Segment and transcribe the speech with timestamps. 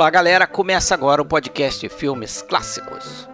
[0.00, 0.46] Olá, galera.
[0.46, 3.28] Começa agora o podcast Filmes Clássicos.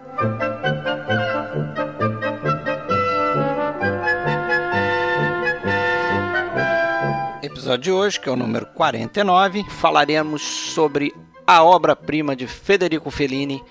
[7.40, 11.14] Episódio de hoje, que é o número 49, falaremos sobre
[11.46, 13.62] a obra-prima de Federico Fellini,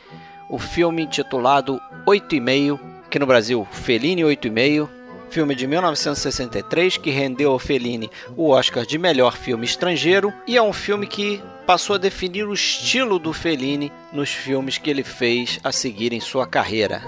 [0.49, 4.89] o filme intitulado Oito e Meio, que no Brasil Fellini Oito e Meio,
[5.29, 10.61] filme de 1963 que rendeu ao Fellini o Oscar de melhor filme estrangeiro e é
[10.61, 15.59] um filme que passou a definir o estilo do Fellini nos filmes que ele fez
[15.63, 17.01] a seguir em sua carreira.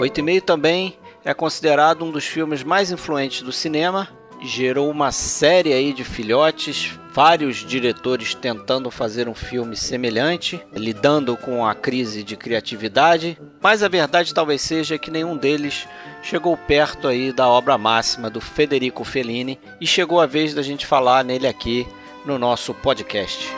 [0.00, 4.08] Oito e meio também é considerado um dos filmes mais influentes do cinema
[4.44, 11.66] gerou uma série aí de filhotes, vários diretores tentando fazer um filme semelhante, lidando com
[11.66, 15.88] a crise de criatividade, mas a verdade talvez seja que nenhum deles
[16.24, 20.86] chegou perto aí da obra máxima do Federico Fellini e chegou a vez da gente
[20.86, 21.86] falar nele aqui
[22.24, 23.52] no nosso podcast.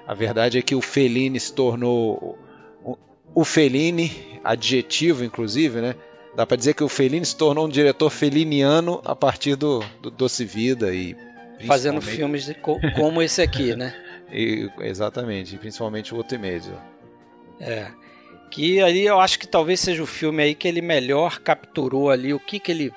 [0.07, 2.37] a verdade é que o Fellini se tornou
[3.35, 5.95] o Fellini, adjetivo inclusive, né?
[6.35, 10.09] Dá para dizer que o Fellini se tornou um diretor feliniano a partir do, do
[10.09, 11.15] Doce Vida e
[11.67, 13.93] fazendo filmes de, como esse aqui, né?
[14.33, 16.75] e, exatamente, principalmente o Outro Medio.
[17.59, 17.87] É.
[18.49, 22.33] Que ali eu acho que talvez seja o filme aí que ele melhor capturou ali
[22.33, 22.91] o que que ele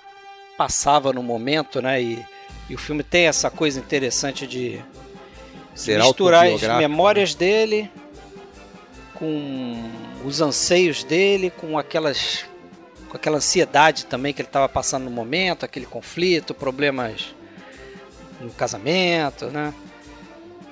[0.57, 2.03] passava no momento, né?
[2.03, 2.25] E,
[2.71, 4.81] e o filme tem essa coisa interessante de
[5.75, 7.39] Ser misturar as memórias né?
[7.39, 7.91] dele
[9.15, 9.91] com
[10.25, 12.45] os anseios dele, com aquelas
[13.17, 17.35] com aquela ansiedade também que ele estava passando no momento, aquele conflito, problemas
[18.41, 19.73] no casamento, né?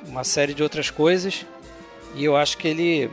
[0.07, 1.47] Uma série de outras coisas.
[2.15, 3.11] E eu acho que ele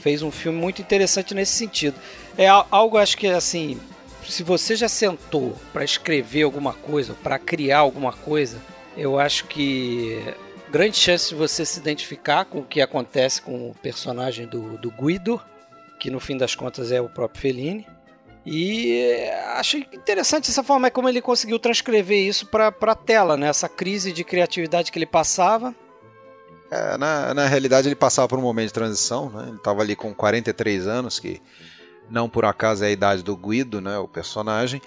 [0.00, 1.96] fez um filme muito interessante nesse sentido.
[2.36, 3.80] É algo acho que assim,
[4.28, 8.60] se você já sentou para escrever alguma coisa, para criar alguma coisa,
[8.96, 10.22] eu acho que
[10.70, 14.90] grande chance de você se identificar com o que acontece com o personagem do, do
[14.90, 15.40] Guido,
[15.98, 17.86] que no fim das contas é o próprio Fellini.
[18.46, 23.48] E achei interessante essa forma como ele conseguiu transcrever isso para a tela, né?
[23.48, 25.74] essa crise de criatividade que ele passava.
[26.70, 29.30] É, na, na realidade, ele passava por um momento de transição.
[29.30, 29.48] Né?
[29.48, 31.42] Ele estava ali com 43 anos, que
[32.10, 34.80] não por acaso é a idade do Guido, né, o personagem.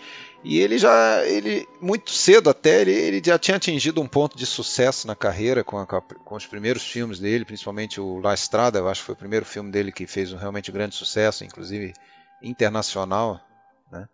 [0.43, 4.45] E ele já, ele muito cedo até, ele, ele já tinha atingido um ponto de
[4.45, 8.89] sucesso na carreira com, a, com os primeiros filmes dele, principalmente o La Estrada, eu
[8.89, 11.93] acho que foi o primeiro filme dele que fez um realmente grande sucesso, inclusive
[12.41, 13.39] internacional.
[13.91, 14.07] Né?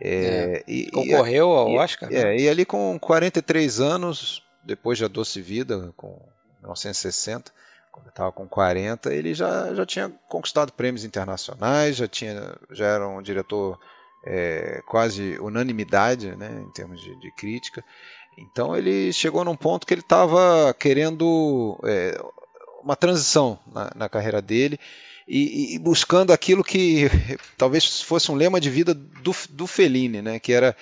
[0.00, 2.10] É, é, e, concorreu ao Oscar?
[2.10, 6.18] É, e ali com 43 anos, depois de A Doce Vida, com
[6.60, 7.52] 1960,
[7.92, 13.06] quando estava com 40, ele já, já tinha conquistado prêmios internacionais, já, tinha, já era
[13.06, 13.78] um diretor
[14.24, 17.84] é, quase unanimidade né, em termos de, de, crítica.
[18.36, 22.20] Então ele chegou num ponto que ele estava querendo é,
[22.82, 24.78] uma transição na, na carreira dele
[25.26, 27.08] e, e, buscando aquilo que
[27.56, 30.76] talvez fosse um lema de vida do, do Fellini, né, que era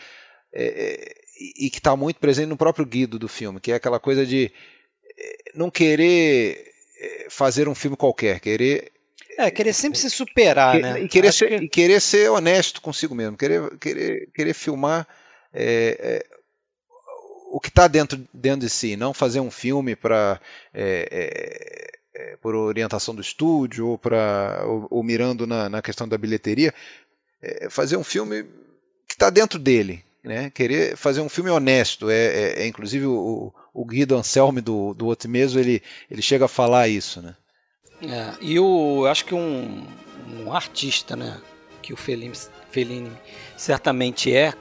[0.53, 1.27] é, é
[1.59, 4.51] e que está muito presente no próprio Guido do filme, que é aquela coisa de
[5.19, 8.93] é, não querer é, fazer um filme qualquer, querer
[9.39, 11.01] É, querer sempre se superar, que, né?
[11.01, 11.65] E querer, ser, que...
[11.65, 15.07] e querer ser honesto consigo mesmo, querer, querer, querer filmar
[15.53, 16.37] é, é,
[17.51, 20.41] o que está dentro, dentro de si, não fazer um filme para
[20.73, 26.09] é, é, é, por orientação do estúdio ou, pra, ou, ou mirando na, na, questão
[26.09, 26.73] da bilheteria,
[27.43, 28.45] é, fazer um filme
[29.07, 30.51] que está dentro dele, né?
[30.51, 32.11] Querer fazer um filme honesto.
[32.11, 36.49] É, é, é inclusive o, o Guido Anselmi do, do Otimeso, ele, ele chega a
[36.49, 37.37] falar isso, né?
[38.03, 39.87] É, e eu acho que um,
[40.29, 41.41] um artista, né?
[41.83, 42.37] Que o Fellini,
[42.71, 43.13] Fellini
[43.57, 44.53] certamente é,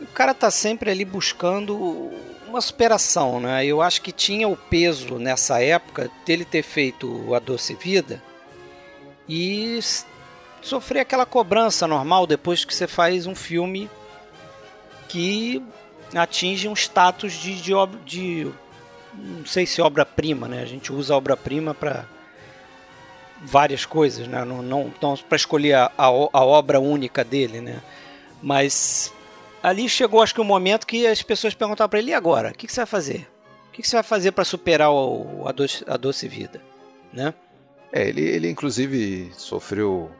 [0.00, 2.10] o cara tá sempre ali buscando
[2.48, 3.64] uma superação, né?
[3.64, 8.22] Eu acho que tinha o peso nessa época dele ter feito A Doce Vida
[9.28, 9.78] e
[10.62, 13.88] sofrer aquela cobrança normal depois que você faz um filme
[15.08, 15.62] que
[16.14, 17.72] atinge um status de, de,
[18.04, 18.52] de
[19.14, 20.62] não sei se obra-prima, né?
[20.62, 22.04] A gente usa obra-prima para
[23.42, 24.44] várias coisas, né?
[24.44, 27.80] Não, não, não para escolher a, a, a, obra única dele, né?
[28.42, 29.12] Mas
[29.62, 32.50] ali chegou, acho que, um momento que as pessoas perguntavam para ele: e agora?
[32.50, 33.28] O que, que, você vai fazer?
[33.68, 36.60] O que, que você vai fazer para superar o, a, doce, a doce vida,
[37.12, 37.34] né?
[37.92, 40.10] É, ele, ele inclusive sofreu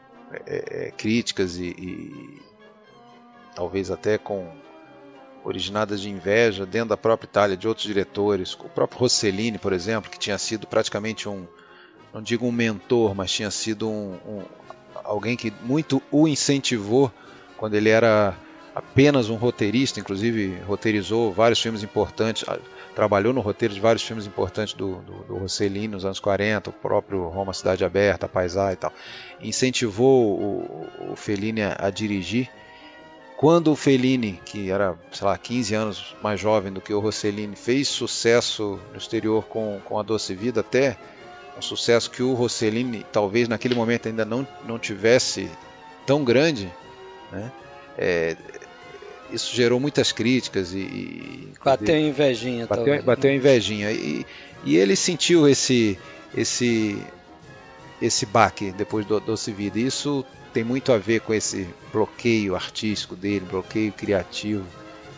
[0.45, 2.41] é, é, críticas e, e
[3.55, 4.51] talvez até com
[5.43, 10.11] originadas de inveja dentro da própria Itália de outros diretores, o próprio Rossellini, por exemplo,
[10.11, 11.47] que tinha sido praticamente um,
[12.13, 14.43] não digo um mentor, mas tinha sido um, um,
[15.03, 17.11] alguém que muito o incentivou
[17.57, 18.35] quando ele era
[18.73, 22.45] apenas um roteirista, inclusive roteirizou vários filmes importantes,
[22.95, 26.73] trabalhou no roteiro de vários filmes importantes do, do, do Rossellini nos anos 40, o
[26.73, 28.93] próprio Roma Cidade Aberta, Paisá e tal.
[29.41, 32.49] Incentivou o, o Fellini a, a dirigir
[33.41, 37.55] quando o Fellini, que era, sei lá, 15 anos mais jovem do que o Rossellini,
[37.55, 40.95] fez sucesso no exterior com, com A Doce Vida, até
[41.57, 45.49] um sucesso que o Rossellini talvez naquele momento ainda não, não tivesse
[46.05, 46.71] tão grande,
[47.31, 47.51] né?
[47.97, 48.37] É,
[49.31, 53.03] isso gerou muitas críticas e, e bateu invejinha bateu, talvez.
[53.03, 54.25] bateu invejinha e,
[54.63, 55.97] e ele sentiu esse
[56.35, 57.01] esse
[58.01, 63.15] esse baque depois do Doce Vida isso tem muito a ver com esse bloqueio artístico
[63.15, 64.65] dele, bloqueio criativo,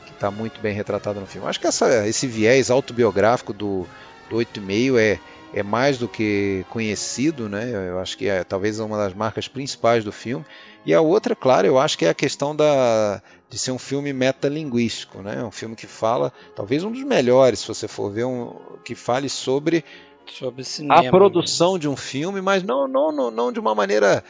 [0.06, 1.48] que está muito bem retratado no filme.
[1.48, 3.88] Acho que essa, esse viés autobiográfico do,
[4.30, 5.20] do 8,5 é,
[5.54, 7.72] é mais do que conhecido, né?
[7.90, 10.46] Eu acho que é talvez uma das marcas principais do filme.
[10.86, 14.12] E a outra, claro, eu acho que é a questão da, de ser um filme
[14.12, 15.44] metalinguístico, né?
[15.44, 19.30] Um filme que fala, talvez um dos melhores, se você for ver, um, que fale
[19.30, 19.86] sobre
[20.26, 24.24] sobre cinema, a produção de um filme, mas não, não, não, não de uma maneira,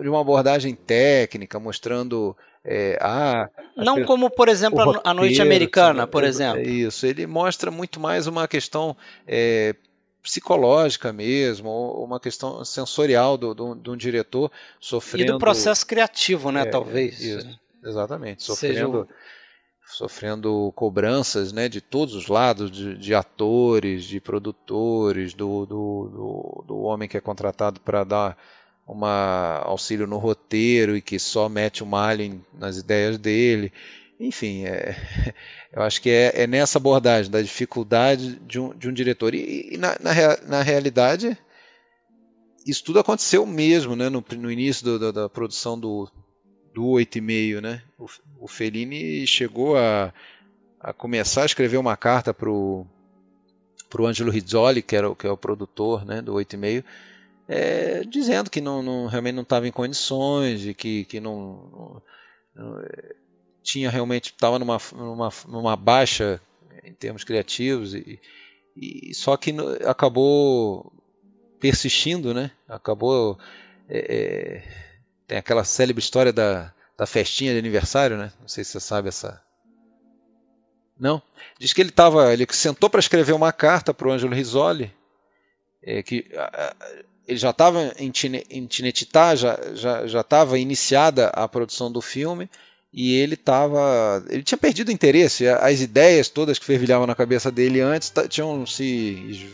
[0.00, 5.40] de uma abordagem técnica, mostrando é, ah, não pessoas, como por exemplo roteiro, a noite
[5.40, 6.60] americana, por exemplo.
[6.60, 9.74] É isso, ele mostra muito mais uma questão é,
[10.22, 11.70] psicológica mesmo,
[12.02, 16.64] uma questão sensorial do, do, do um diretor sofrendo e do processo criativo, né, é,
[16.66, 17.20] talvez.
[17.20, 19.08] Isso, exatamente, sofrendo
[19.84, 26.64] sofrendo cobranças né, de todos os lados, de, de atores, de produtores, do, do, do,
[26.66, 28.38] do homem que é contratado para dar
[28.86, 33.72] uma auxílio no roteiro e que só mete uma alien nas ideias dele.
[34.22, 34.94] Enfim, é,
[35.72, 39.34] eu acho que é, é, nessa abordagem da dificuldade de um, de um diretor.
[39.34, 41.36] E, e na, na, na, realidade,
[42.64, 46.08] isso tudo aconteceu mesmo né, no, no início do, da produção do,
[46.72, 47.82] do 8,5, né?
[47.98, 48.06] O,
[48.44, 50.14] o Fellini chegou a,
[50.78, 52.86] a começar a escrever uma carta para o
[54.06, 56.84] Angelo Rizzoli, que, era, que é o produtor né, do 8,5,
[57.48, 62.00] é, dizendo que não, não realmente não estava em condições, de que, que não,
[62.54, 62.82] não, não
[63.62, 66.40] tinha realmente estava numa, numa, numa baixa
[66.84, 68.18] em termos criativos e,
[68.76, 69.54] e só que
[69.86, 70.92] acabou
[71.60, 72.50] persistindo, né?
[72.68, 73.38] Acabou
[73.88, 74.82] é, é
[75.32, 78.30] tem aquela célebre história da, da festinha de aniversário, né?
[78.38, 79.42] Não sei se você sabe essa.
[80.98, 81.22] Não?
[81.58, 84.94] Diz que ele estava, ele sentou para escrever uma carta para o Ângelo Risoli,
[85.82, 86.74] é, que a, a,
[87.26, 88.12] ele já estava em,
[88.50, 92.50] em Tinetitá, já estava já, já iniciada a produção do filme,
[92.92, 97.50] e ele estava ele tinha perdido o interesse as ideias todas que fervilhavam na cabeça
[97.50, 99.48] dele antes tinham se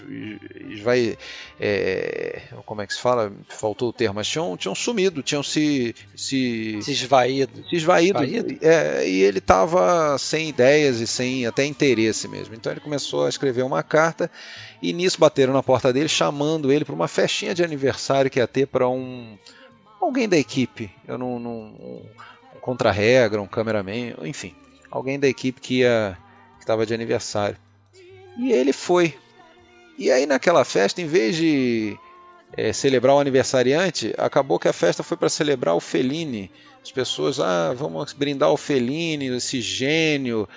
[0.82, 1.16] vai
[1.60, 3.32] é, como é que se fala?
[3.48, 7.64] Faltou o termo mas tinham, tinham sumido tinham se se, se esvaído.
[7.68, 8.58] Se esvaído, esvaído?
[8.60, 12.54] É, e ele estava sem ideias e sem até interesse mesmo.
[12.54, 14.30] Então ele começou a escrever uma carta
[14.82, 18.46] e nisso bateram na porta dele chamando ele para uma festinha de aniversário que ia
[18.46, 19.38] ter para um
[20.00, 20.90] alguém da equipe.
[21.06, 22.02] Eu não, não
[22.60, 24.54] contra-regra, um cameraman, enfim,
[24.90, 26.16] alguém da equipe que ia
[26.58, 27.56] estava de aniversário.
[28.36, 29.14] E ele foi.
[29.96, 31.98] E aí naquela festa, em vez de
[32.56, 36.50] é, celebrar o aniversariante, acabou que a festa foi para celebrar o Fellini.
[36.82, 40.48] As pessoas, ah, vamos brindar o Fellini, esse gênio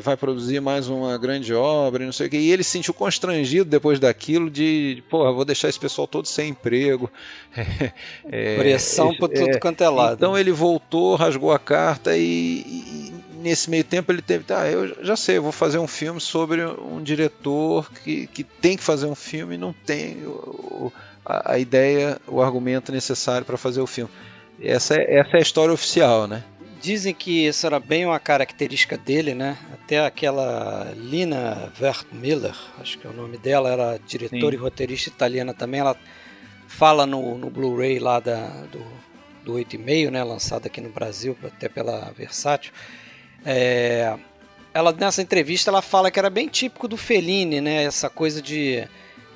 [0.00, 2.36] que vai produzir mais uma grande obra, e não sei o que.
[2.36, 6.50] E ele se sentiu constrangido depois daquilo de, porra, vou deixar esse pessoal todo sem
[6.50, 7.10] emprego.
[8.30, 10.14] é, Pressão por tudo é, quanto é lado.
[10.14, 15.04] Então ele voltou, rasgou a carta e, e, nesse meio tempo ele teve, tá, eu
[15.04, 19.06] já sei, eu vou fazer um filme sobre um diretor que, que tem que fazer
[19.06, 20.92] um filme e não tem o,
[21.24, 24.10] a, a ideia, o argumento necessário para fazer o filme.
[24.60, 26.42] Essa é, essa é a história oficial, né?
[26.80, 29.58] Dizem que isso era bem uma característica dele, né?
[29.72, 34.56] Até aquela Lina Wertmüller, acho que é o nome dela, era diretora Sim.
[34.56, 35.80] e roteirista italiana também.
[35.80, 35.96] Ela
[36.68, 38.84] fala no, no Blu-ray lá da, do,
[39.44, 40.22] do 8,5, né?
[40.22, 42.72] Lançado aqui no Brasil, até pela Versátil.
[43.44, 44.16] É,
[44.72, 47.84] ela nessa entrevista ela fala que era bem típico do Fellini, né?
[47.84, 48.86] Essa coisa de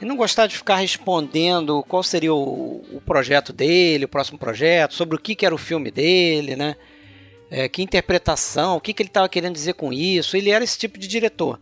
[0.00, 4.94] e não gostar de ficar respondendo qual seria o, o, projeto dele, o próximo projeto,
[4.94, 6.74] sobre o que, que era o filme dele, né?
[7.52, 10.38] É, que interpretação, o que, que ele estava querendo dizer com isso.
[10.38, 11.60] Ele era esse tipo de diretor.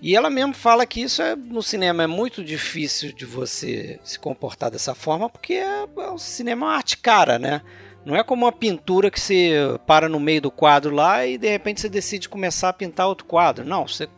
[0.00, 4.20] E ela mesmo fala que isso é, no cinema é muito difícil de você se
[4.20, 7.60] comportar dessa forma, porque é, é, o cinema é uma arte cara, né?
[8.04, 9.52] Não é como uma pintura que você
[9.84, 13.26] para no meio do quadro lá e de repente você decide começar a pintar outro
[13.26, 13.64] quadro.
[13.64, 14.08] Não, você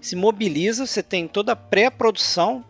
[0.00, 2.64] se mobiliza, você tem toda a pré-produção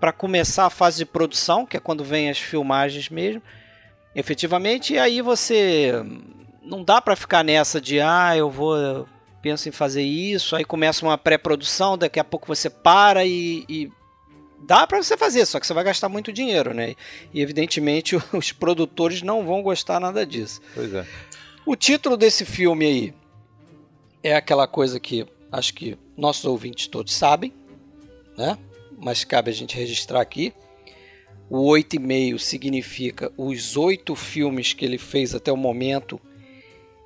[0.00, 3.42] para começar a fase de produção, que é quando vem as filmagens mesmo,
[4.14, 5.92] efetivamente, e aí você
[6.64, 9.06] não dá para ficar nessa de ah, eu vou
[9.42, 13.90] penso em fazer isso, aí começa uma pré-produção, daqui a pouco você para e, e
[14.60, 16.94] dá para você fazer, só que você vai gastar muito dinheiro, né?
[17.34, 20.60] E evidentemente os produtores não vão gostar nada disso.
[20.72, 21.04] Pois é.
[21.66, 23.14] O título desse filme aí
[24.22, 27.52] é aquela coisa que acho que nossos ouvintes todos sabem,
[28.38, 28.56] né?
[28.96, 30.54] Mas cabe a gente registrar aqui.
[31.50, 36.20] O 8,5 significa os oito filmes que ele fez até o momento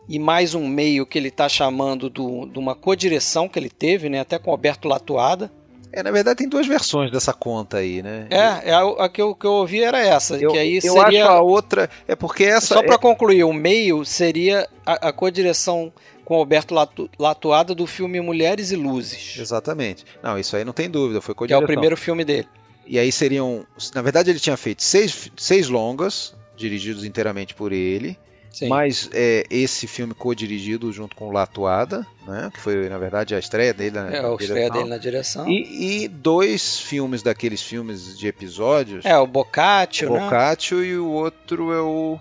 [0.08, 4.08] e mais um meio que ele está chamando do, de uma codireção que ele teve,
[4.08, 5.50] né, até com Alberto Latuada.
[5.92, 8.26] É, na verdade tem duas versões dessa conta aí, né?
[8.28, 10.92] É, é a, a que, eu, que eu ouvi era essa, eu, que aí eu
[10.92, 11.24] seria...
[11.24, 12.74] acho a outra, é porque essa...
[12.74, 12.98] Só para é...
[12.98, 15.92] concluir, o meio seria a, a codireção
[16.24, 19.38] com Alberto Latu, Latuada do filme Mulheres e Luzes.
[19.38, 20.04] Exatamente.
[20.22, 21.60] Não, isso aí não tem dúvida, foi codireção.
[21.60, 22.48] Que é o primeiro filme dele.
[22.86, 23.64] E aí seriam...
[23.94, 28.18] Na verdade ele tinha feito seis, seis longas, dirigidos inteiramente por ele,
[28.56, 28.68] Sim.
[28.68, 33.38] Mas é, esse filme co-dirigido junto com o Latuada, né, que foi na verdade a
[33.38, 35.46] estreia dele na, é, a estreia dele na direção.
[35.46, 39.04] E, e, dois filmes daqueles filmes de episódios.
[39.04, 40.86] É, o Boccaccio, o Boccaccio né?
[40.86, 42.18] e o outro é o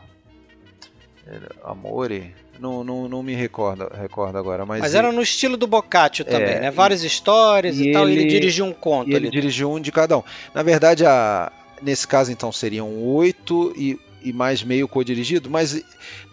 [1.25, 2.35] é, Amore.
[2.59, 4.65] Não, não, não me recordo, recordo agora.
[4.65, 6.71] Mas, mas era no estilo do Boccaccio também, é, né?
[6.71, 8.09] Várias e, histórias e, e tal.
[8.09, 9.09] Ele, ele dirigiu um conto.
[9.09, 10.23] ele dirigiu um de cada um.
[10.53, 11.49] Na verdade, a,
[11.81, 15.81] nesse caso, então, seriam oito e e mais meio co-dirigido, mas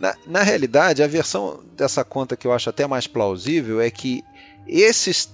[0.00, 4.24] na, na realidade a versão dessa conta que eu acho até mais plausível é que
[4.66, 5.28] esses,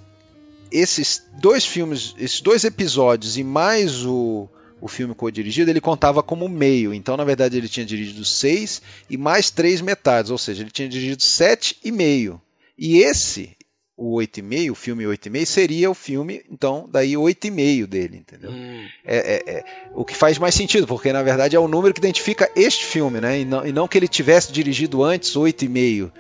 [0.71, 4.49] esses dois filmes, esses dois episódios e mais o,
[4.81, 6.93] o filme co-dirigido, ele contava como meio.
[6.93, 10.89] Então, na verdade, ele tinha dirigido seis e mais três metades, ou seja, ele tinha
[10.89, 12.41] dirigido sete e meio.
[12.77, 13.57] E esse
[13.99, 18.53] o 8,5, o filme 8,5, seria o filme, então, daí 8,5 dele, entendeu?
[18.53, 18.87] Hum.
[19.05, 21.99] É, é, é, o que faz mais sentido, porque na verdade é o número que
[21.99, 23.41] identifica este filme, né?
[23.41, 26.13] E não, e não que ele tivesse dirigido antes 8,5.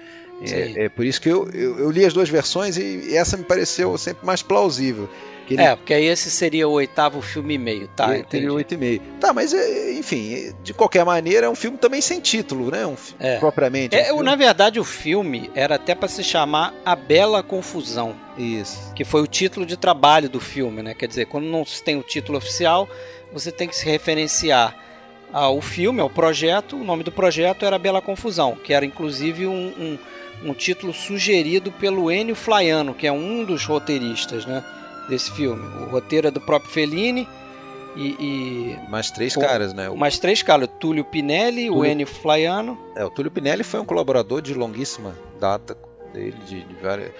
[0.43, 3.45] É, é por isso que eu, eu, eu, li as duas versões e essa me
[3.45, 5.09] pareceu sempre mais plausível.
[5.55, 5.63] Ele...
[5.63, 8.09] É, porque aí esse seria o oitavo filme e meio, tá?
[8.31, 9.03] Seria o oito e meio.
[9.21, 12.87] Tá, mas é, enfim, de qualquer maneira é um filme também sem título, né?
[12.87, 13.39] Um, é.
[13.39, 13.97] Propriamente.
[13.97, 18.15] É, um na verdade, o filme era até para se chamar A Bela Confusão.
[18.37, 18.93] Isso.
[18.95, 20.95] Que foi o título de trabalho do filme, né?
[20.95, 22.89] Quer dizer, quando não se tem o título oficial,
[23.33, 24.77] você tem que se referenciar
[25.33, 26.77] ao filme, ao projeto.
[26.77, 29.99] O nome do projeto era Bela Confusão, que era inclusive um, um,
[30.51, 34.65] um título sugerido pelo Enio Flaiano, que é um dos roteiristas, né?
[35.09, 35.63] Desse filme.
[35.85, 37.29] O roteiro é do próprio Fellini
[37.97, 38.17] e.
[38.21, 39.89] e mais três caras, né?
[39.89, 39.97] O...
[39.97, 41.81] Mais três caras: o Túlio Pinelli, Túlio...
[41.81, 42.79] o Enio Flaiano.
[42.95, 45.77] É, o Túlio Pinelli foi um colaborador de longuíssima data
[46.13, 47.11] dele, de, de várias.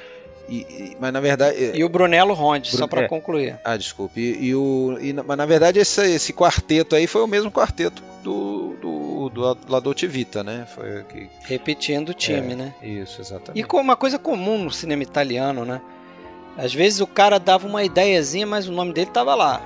[0.49, 1.73] E, e, mas na verdade.
[1.75, 2.79] E o Brunello Ronde, Brun...
[2.79, 3.09] só para é.
[3.09, 3.59] concluir.
[3.65, 4.21] Ah, desculpe.
[4.21, 8.75] E, e o, mas na verdade esse, esse quarteto aí foi o mesmo quarteto do,
[8.81, 10.67] do, do, do Dolce Vita, né?
[10.75, 11.29] Foi que...
[11.43, 12.75] Repetindo o time, é, né?
[12.83, 13.61] Isso, exatamente.
[13.61, 15.83] E com uma coisa comum no cinema italiano, né?
[16.59, 19.63] Às vezes o cara dava uma ideiazinha, mas o nome dele estava lá.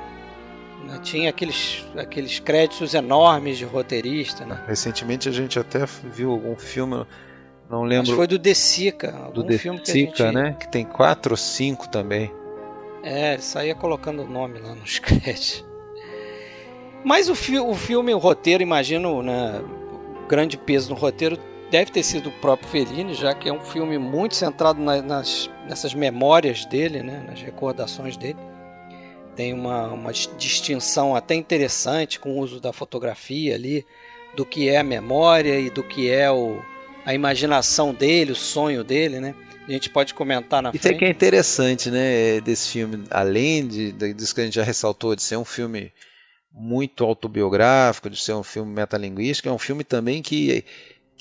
[0.87, 1.01] Né?
[1.03, 4.45] Tinha aqueles, aqueles créditos enormes de roteirista.
[4.45, 4.63] Né?
[4.69, 7.07] Recentemente a gente até viu algum filme,
[7.71, 8.03] não lembro.
[8.03, 9.11] Acho foi do De Sica.
[9.33, 10.35] Do De filme que Sica, gente...
[10.35, 10.55] né?
[10.61, 12.31] Que tem quatro ou cinco também.
[13.03, 15.65] É, saía colocando o nome lá nos créditos.
[17.03, 19.61] Mas o, fi o filme, o roteiro, imagino, né,
[20.23, 21.39] o grande peso no roteiro
[21.73, 25.51] deve ter sido o próprio Fellini, já que é um filme muito centrado na, nas,
[25.67, 28.39] nessas memórias dele, né, nas recordações dele.
[29.35, 33.87] Tem uma, uma distinção até interessante com o uso da fotografia ali,
[34.37, 36.61] do que é a memória e do que é o,
[37.07, 39.35] a imaginação dele, o sonho dele, né?
[39.67, 40.97] A gente pode comentar na Isso frente.
[40.97, 45.17] É que é interessante, né, desse filme, além de, disso que a gente já ressaltou,
[45.17, 45.91] de ser um filme
[46.53, 50.65] muito autobiográfico, de ser um filme metalinguístico, é um filme também que,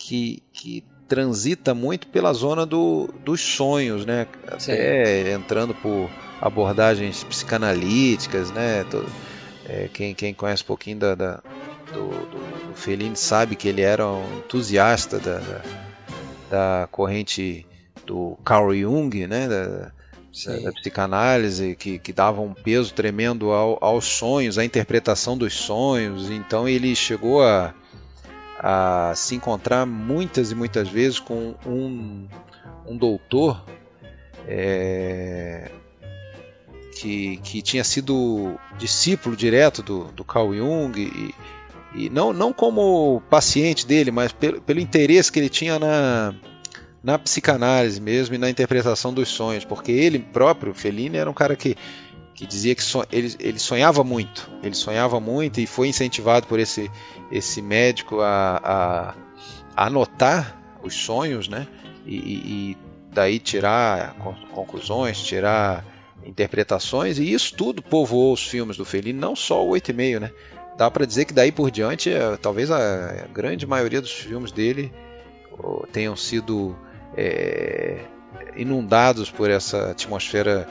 [0.01, 4.27] que, que transita muito pela zona do, dos sonhos, né?
[4.48, 8.86] Até entrando por abordagens psicanalíticas, né?
[9.67, 11.43] É, quem, quem conhece um pouquinho da, da
[11.93, 15.62] do, do, do, Fellini sabe que ele era um entusiasta da, da,
[16.50, 17.65] da corrente
[18.05, 19.48] do Carl Jung, né?
[19.48, 19.91] Da,
[20.63, 26.31] da, psicanálise, que, que dava um peso tremendo ao, aos sonhos, à interpretação dos sonhos.
[26.31, 27.74] Então ele chegou a,
[28.63, 32.27] a se encontrar muitas e muitas vezes com um,
[32.86, 33.65] um doutor
[34.48, 35.72] é,
[36.96, 41.34] que, que tinha sido discípulo direto do, do Carl Jung e,
[41.96, 46.36] e não, não como paciente dele, mas pelo, pelo interesse que ele tinha na,
[47.03, 51.56] na psicanálise mesmo e na interpretação dos sonhos, porque ele próprio, Fellini, era um cara
[51.56, 51.75] que,
[52.41, 56.60] que dizia que so, ele, ele sonhava muito, ele sonhava muito e foi incentivado por
[56.60, 56.89] esse,
[57.31, 59.15] esse médico a, a,
[59.75, 61.67] a anotar os sonhos, né?
[62.03, 62.77] E, e
[63.13, 64.15] daí tirar
[64.55, 65.86] conclusões, tirar
[66.25, 70.31] interpretações, e isso tudo povoou os filmes do Fellini, não só o 8,5, né?
[70.75, 74.91] Dá para dizer que daí por diante, é, talvez a grande maioria dos filmes dele
[75.91, 76.75] tenham sido
[77.15, 77.99] é,
[78.58, 80.67] inundados por essa atmosfera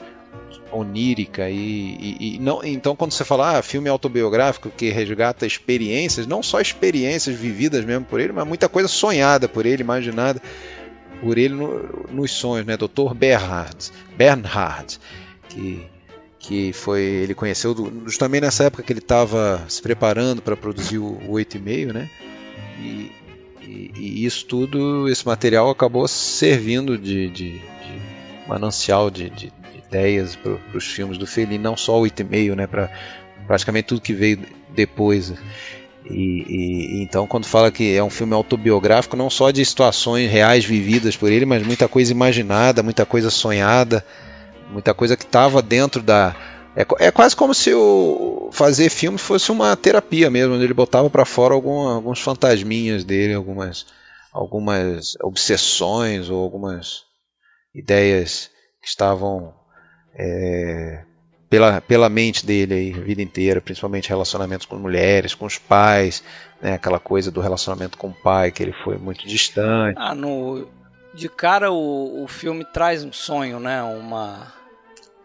[0.71, 6.25] onírica e, e, e, não então quando você fala ah, filme autobiográfico que resgata experiências
[6.25, 10.41] não só experiências vividas mesmo por ele mas muita coisa sonhada por ele imaginada
[11.19, 12.77] por ele no, nos sonhos né?
[12.77, 14.99] Dr Bernhard Bernhard
[15.49, 15.85] que
[16.39, 21.05] que foi ele conheceu justamente nessa época que ele estava se preparando para produzir o,
[21.27, 22.09] o 8,5 né?
[22.79, 23.11] E,
[23.61, 28.01] e, e, isso tudo, esse material acabou servindo de, de, de
[28.47, 29.53] manancial de, de,
[29.91, 32.89] ideias para os filmes do Fellini, não só o 8,5, né, para
[33.45, 35.33] praticamente tudo que veio depois.
[36.09, 40.63] E, e, então, quando fala que é um filme autobiográfico, não só de situações reais
[40.63, 44.05] vividas por ele, mas muita coisa imaginada, muita coisa sonhada,
[44.71, 46.35] muita coisa que estava dentro da,
[46.75, 51.09] é, é quase como se o fazer filme fosse uma terapia mesmo, onde ele botava
[51.09, 53.85] para fora algum, alguns fantasminhas dele, algumas,
[54.31, 57.03] algumas obsessões ou algumas
[57.75, 58.49] ideias
[58.81, 59.53] que estavam
[60.15, 61.03] é,
[61.49, 66.23] pela, pela mente dele aí, a vida inteira, principalmente relacionamentos com mulheres, com os pais,
[66.61, 69.95] né, aquela coisa do relacionamento com o pai, que ele foi muito distante.
[69.97, 70.67] Ah, no,
[71.13, 74.53] de cara o, o filme traz um sonho, né, uma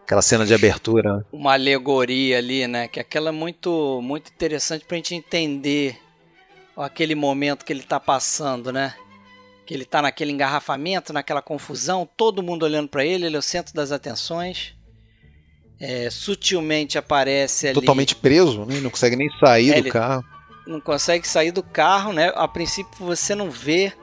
[0.07, 1.25] Aquela cena de abertura.
[1.33, 2.87] Uma alegoria ali, né?
[2.87, 5.99] Que aquela é muito, muito interessante pra gente entender
[6.77, 8.95] aquele momento que ele tá passando, né?
[9.65, 13.41] Que ele tá naquele engarrafamento, naquela confusão, todo mundo olhando para ele, ele é o
[13.41, 14.76] centro das atenções.
[15.79, 17.75] É, sutilmente aparece ali.
[17.75, 18.79] Totalmente preso, né?
[18.79, 20.25] Não consegue nem sair é, do carro.
[20.65, 22.31] Não consegue sair do carro, né?
[22.35, 23.93] A princípio você não vê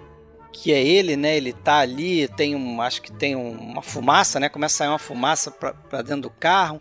[0.53, 1.37] que é ele, né?
[1.37, 4.49] Ele tá ali, tem um, acho que tem uma fumaça, né?
[4.49, 6.81] Começa a sair uma fumaça para dentro do carro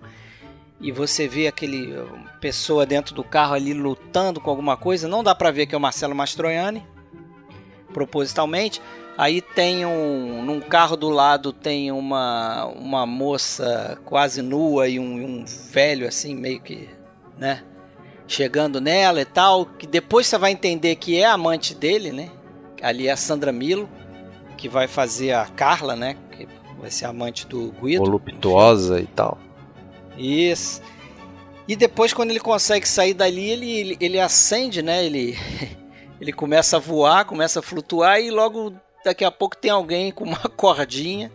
[0.79, 1.95] e você vê aquele
[2.39, 5.07] pessoa dentro do carro ali lutando com alguma coisa.
[5.07, 6.85] Não dá para ver que é o Marcelo Mastroianni,
[7.93, 8.81] propositalmente.
[9.17, 15.23] Aí tem um, num carro do lado tem uma uma moça quase nua e um,
[15.23, 16.89] um velho assim meio que,
[17.37, 17.63] né?
[18.27, 22.31] Chegando nela e tal, que depois você vai entender que é amante dele, né?
[22.83, 23.89] ali é a Sandra Milo,
[24.57, 26.17] que vai fazer a Carla, né?
[26.31, 26.47] Que
[26.79, 28.03] vai ser amante do Guido.
[28.03, 29.39] Voluptuosa e tal.
[30.17, 30.81] Isso.
[31.65, 35.03] E depois, quando ele consegue sair dali, ele, ele, ele acende, né?
[35.03, 35.37] Ele,
[36.19, 38.73] ele começa a voar, começa a flutuar e logo
[39.03, 41.31] daqui a pouco tem alguém com uma cordinha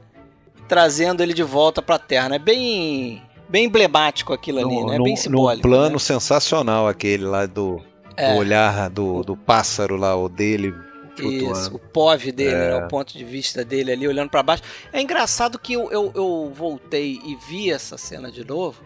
[0.68, 2.34] trazendo ele de volta para a Terra.
[2.34, 4.98] É bem, bem emblemático aquilo ali, né?
[4.98, 5.66] No, bem simbólico.
[5.66, 5.98] Um plano né?
[5.98, 7.82] sensacional aquele lá do,
[8.16, 8.32] é.
[8.32, 10.74] do olhar do, do pássaro lá, o dele
[11.20, 12.68] isso, o POV dele, é.
[12.70, 14.62] né, o ponto de vista dele ali olhando para baixo.
[14.92, 18.82] É engraçado que eu, eu, eu, voltei e vi essa cena de novo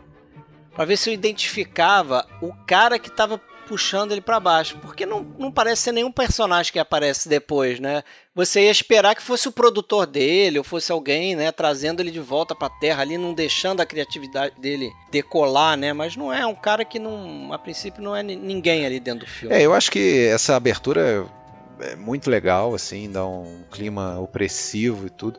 [0.74, 5.22] para ver se eu identificava o cara que tava puxando ele para baixo, porque não,
[5.38, 8.02] não parece ser nenhum personagem que aparece depois, né?
[8.34, 12.20] Você ia esperar que fosse o produtor dele, ou fosse alguém, né, trazendo ele de
[12.20, 15.92] volta para a Terra ali, não deixando a criatividade dele decolar, né?
[15.92, 19.30] Mas não é um cara que não, a princípio não é ninguém ali dentro do
[19.30, 19.54] filme.
[19.54, 21.26] É, eu acho que essa abertura
[21.80, 25.38] é muito legal, assim, dá um clima opressivo e tudo.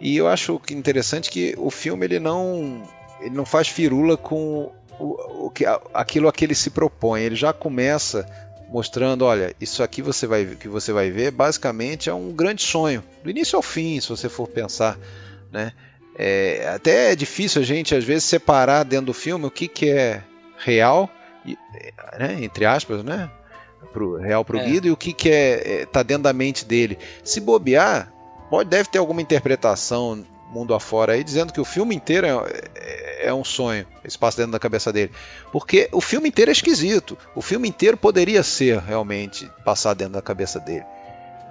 [0.00, 2.82] E eu acho interessante que o filme ele não
[3.20, 7.22] ele não faz firula com o, o que aquilo a que ele se propõe.
[7.22, 8.26] Ele já começa
[8.72, 13.04] mostrando, olha, isso aqui você vai que você vai ver, basicamente é um grande sonho,
[13.22, 14.98] do início ao fim, se você for pensar,
[15.52, 15.72] né?
[16.16, 19.90] É, até é difícil a gente às vezes separar dentro do filme o que, que
[19.90, 20.22] é
[20.58, 21.10] real,
[22.18, 23.30] né, entre aspas, né?
[23.92, 24.64] Pro, real pro é.
[24.64, 26.98] Guido e o que, que é, é tá dentro da mente dele.
[27.22, 28.10] Se bobear,
[28.48, 33.26] pode deve ter alguma interpretação mundo afora aí dizendo que o filme inteiro é, é,
[33.28, 35.10] é um sonho, esse passa dentro da cabeça dele.
[35.50, 37.16] Porque o filme inteiro é esquisito.
[37.34, 40.84] O filme inteiro poderia ser realmente passar dentro da cabeça dele.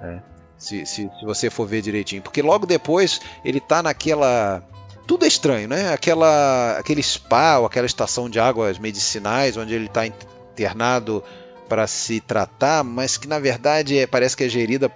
[0.02, 0.22] Né?
[0.58, 2.22] Se, se, se, você for ver direitinho.
[2.22, 4.64] Porque logo depois ele tá naquela.
[5.08, 5.92] Tudo é estranho, né?
[5.92, 11.24] Aquela, aquele spa, ou aquela estação de águas medicinais, onde ele está internado
[11.68, 14.92] para se tratar, mas que na verdade é, parece que é gerida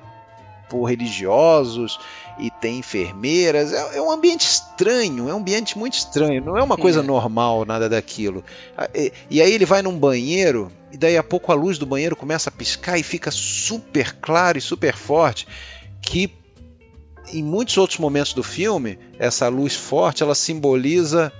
[0.70, 2.00] por religiosos
[2.38, 3.72] e tem enfermeiras.
[3.72, 6.44] É, é, um ambiente estranho, é um ambiente muito estranho.
[6.44, 7.04] Não é uma coisa é.
[7.04, 8.44] normal, nada daquilo.
[8.94, 12.16] E, e, aí ele vai num banheiro e daí a pouco a luz do banheiro
[12.16, 15.48] começa a piscar e fica super claro e super forte
[16.02, 16.32] que
[17.34, 21.34] em muitos outros momentos do filme essa luz forte ela simboliza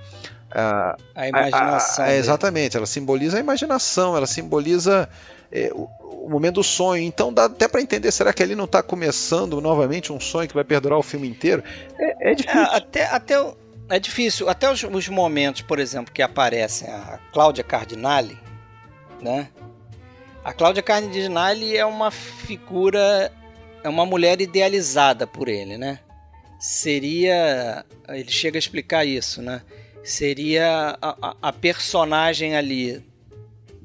[0.50, 2.04] a, a imaginação.
[2.04, 5.08] A, a, exatamente, ela simboliza a imaginação, ela simboliza
[5.52, 5.88] é, o,
[6.26, 7.02] o, momento do sonho.
[7.02, 10.54] Então dá até para entender, será que ali não está começando novamente um sonho que
[10.54, 11.62] vai perdurar o filme inteiro?
[11.98, 12.60] É, é difícil.
[12.60, 13.54] É, até, até
[13.88, 14.48] é difícil.
[14.48, 18.38] Até os, os, momentos, por exemplo, que aparecem a Cláudia Cardinale,
[19.20, 19.48] né?
[20.44, 23.32] A Cláudia Cardinale é uma figura,
[23.82, 26.00] é uma mulher idealizada por ele, né?
[26.58, 29.62] Seria, ele chega a explicar isso, né?
[30.02, 33.04] Seria a, a personagem ali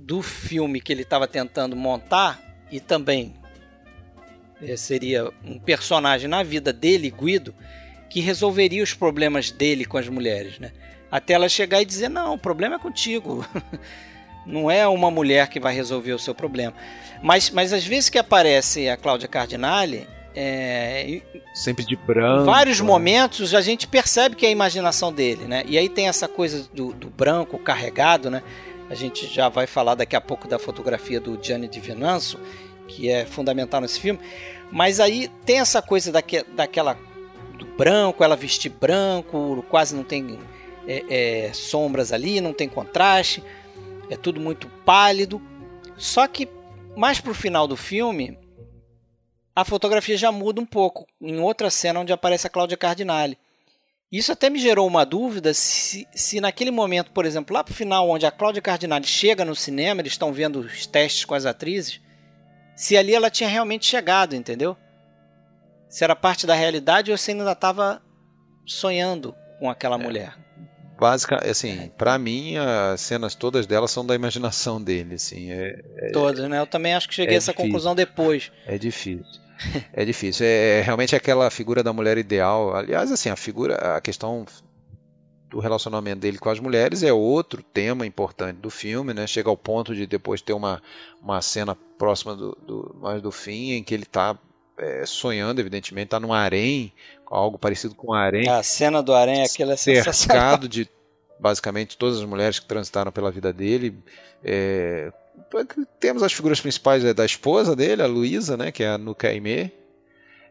[0.01, 3.33] do filme que ele estava tentando montar e também
[4.61, 7.53] é, seria um personagem na vida dele, Guido,
[8.09, 10.71] que resolveria os problemas dele com as mulheres, né?
[11.11, 13.45] Até ela chegar e dizer: não, o problema é contigo.
[14.45, 16.73] não é uma mulher que vai resolver o seu problema.
[17.21, 21.21] Mas, mas às vezes que aparece a Cláudia Cardinale, é,
[21.53, 22.43] sempre de branco.
[22.43, 25.63] Em vários momentos a gente percebe que é a imaginação dele, né?
[25.67, 28.41] E aí tem essa coisa do, do branco carregado, né?
[28.91, 32.37] A gente já vai falar daqui a pouco da fotografia do Gianni Di Venanzo,
[32.89, 34.19] que é fundamental nesse filme.
[34.69, 36.97] Mas aí tem essa coisa daque, daquela
[37.57, 40.37] do branco, ela vestir branco, quase não tem
[40.85, 41.05] é,
[41.47, 43.41] é, sombras ali, não tem contraste,
[44.09, 45.41] é tudo muito pálido.
[45.95, 46.49] Só que
[46.93, 48.37] mais pro final do filme,
[49.55, 53.37] a fotografia já muda um pouco em outra cena onde aparece a Cláudia Cardinale.
[54.11, 58.09] Isso até me gerou uma dúvida se, se naquele momento, por exemplo, lá pro final,
[58.09, 62.01] onde a Cláudia Cardinale chega no cinema, eles estão vendo os testes com as atrizes,
[62.75, 64.75] se ali ela tinha realmente chegado, entendeu?
[65.87, 68.01] Se era parte da realidade ou se ainda estava
[68.65, 70.03] sonhando com aquela é.
[70.03, 70.37] mulher.
[70.99, 71.87] Básica, assim, é.
[71.97, 75.51] para mim as cenas todas delas são da imaginação dele, assim.
[75.51, 76.59] É, é, todas, né?
[76.59, 77.65] Eu também acho que cheguei a essa difícil.
[77.69, 78.51] conclusão depois.
[78.67, 79.25] É difícil.
[79.93, 80.45] é difícil.
[80.45, 82.75] É, é realmente aquela figura da mulher ideal.
[82.75, 84.45] Aliás, assim, a figura, a questão
[85.49, 89.27] do relacionamento dele com as mulheres é outro tema importante do filme, né?
[89.27, 90.81] Chega ao ponto de depois ter uma,
[91.21, 94.37] uma cena próxima do, do mais do fim em que ele está
[94.77, 96.93] é, sonhando, evidentemente, está num harém,
[97.25, 98.47] algo parecido com um harém.
[98.49, 100.89] A cena do harém, aquela é cercado de
[101.37, 103.97] basicamente todas as mulheres que transitaram pela vida dele,
[104.43, 105.11] é,
[105.99, 109.71] temos as figuras principais é, da esposa dele, a Luísa, né, que é a Nukaime,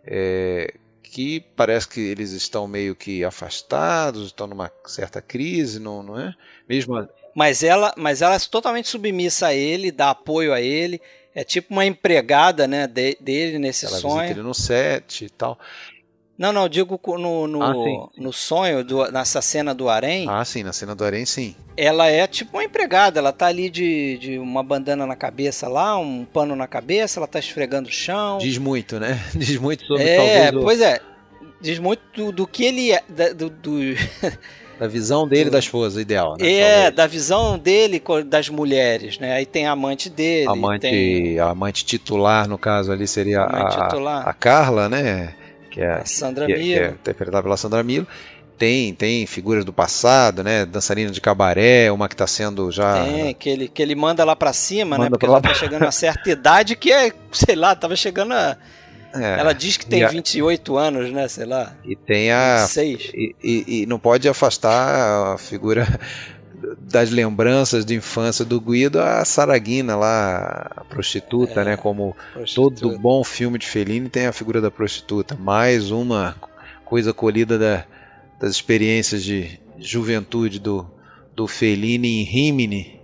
[0.05, 6.19] é, que parece que eles estão meio que afastados, estão numa certa crise, não, não
[6.19, 6.35] é?
[6.69, 7.09] Mesmo a...
[7.35, 11.01] mas ela, mas ela é totalmente submissa a ele, dá apoio a ele,
[11.35, 14.31] é tipo uma empregada, né, de, dele nesse ela sonho.
[14.31, 15.59] Ele no set e tal.
[16.41, 20.27] Não, não, digo no, no, ah, no sonho, do, nessa cena do harém.
[20.27, 21.55] Ah, sim, na cena do harém, sim.
[21.77, 25.99] Ela é tipo uma empregada, ela tá ali de, de uma bandana na cabeça lá,
[25.99, 28.39] um pano na cabeça, ela tá esfregando o chão.
[28.39, 29.23] Diz muito, né?
[29.37, 30.65] Diz muito sobre é, talvez.
[30.65, 31.01] pois é.
[31.61, 33.05] Diz muito do, do que ele é.
[33.37, 33.79] Do, do...
[34.81, 36.39] da visão dele da esposa, ideal.
[36.41, 36.55] Né?
[36.55, 36.95] É, talvez.
[36.95, 39.35] da visão dele das mulheres, né?
[39.35, 40.49] Aí tem a amante dele.
[40.49, 41.39] Amante, tem...
[41.39, 45.35] A amante titular, no caso ali, seria a, a, Carla, né?
[45.71, 46.79] Que é a Sandra que, Milo.
[46.79, 48.07] É, que é interpretada pela Sandra Milo,
[48.61, 50.67] tem, tem figuras do passado, né?
[50.67, 53.05] Dançarina de cabaré, uma que está sendo já.
[53.05, 55.05] Tem, que ele, que ele manda lá para cima, né?
[55.05, 55.11] manda né?
[55.11, 58.59] Porque ela tá chegando a certa idade que é, sei lá, tava chegando a.
[59.15, 60.09] É, ela diz que tem a...
[60.09, 61.27] 28 anos, né?
[61.27, 61.73] Sei lá.
[61.85, 62.59] E tem a.
[62.59, 63.13] 26.
[63.15, 65.87] E, e, e não pode afastar a figura
[66.79, 71.77] das lembranças de infância do Guido a Saraguina lá, a prostituta, é, né?
[71.77, 72.81] Como prostituta.
[72.81, 75.37] todo bom filme de Fellini tem a figura da prostituta.
[75.37, 76.37] Mais uma
[76.85, 77.85] coisa colhida da,
[78.41, 80.87] das experiências de juventude do,
[81.35, 83.01] do Fellini em Rimini.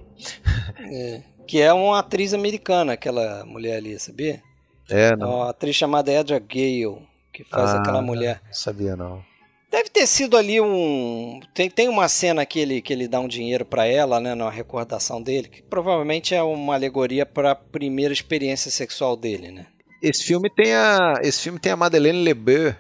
[0.79, 4.43] É, que é uma atriz americana, aquela mulher ali, sabia?
[4.89, 5.27] É, não.
[5.27, 6.99] É uma atriz chamada Edra Gale,
[7.33, 8.41] que faz ah, aquela mulher.
[8.45, 9.23] Não sabia não.
[9.71, 11.41] Deve ter sido ali um.
[11.53, 14.49] Tem, tem uma cena que ele, que ele dá um dinheiro para ela, né, na
[14.49, 19.67] recordação dele, que provavelmente é uma alegoria para a primeira experiência sexual dele, né?
[20.01, 22.75] Esse filme tem a, esse filme tem a Madeleine Lebeau,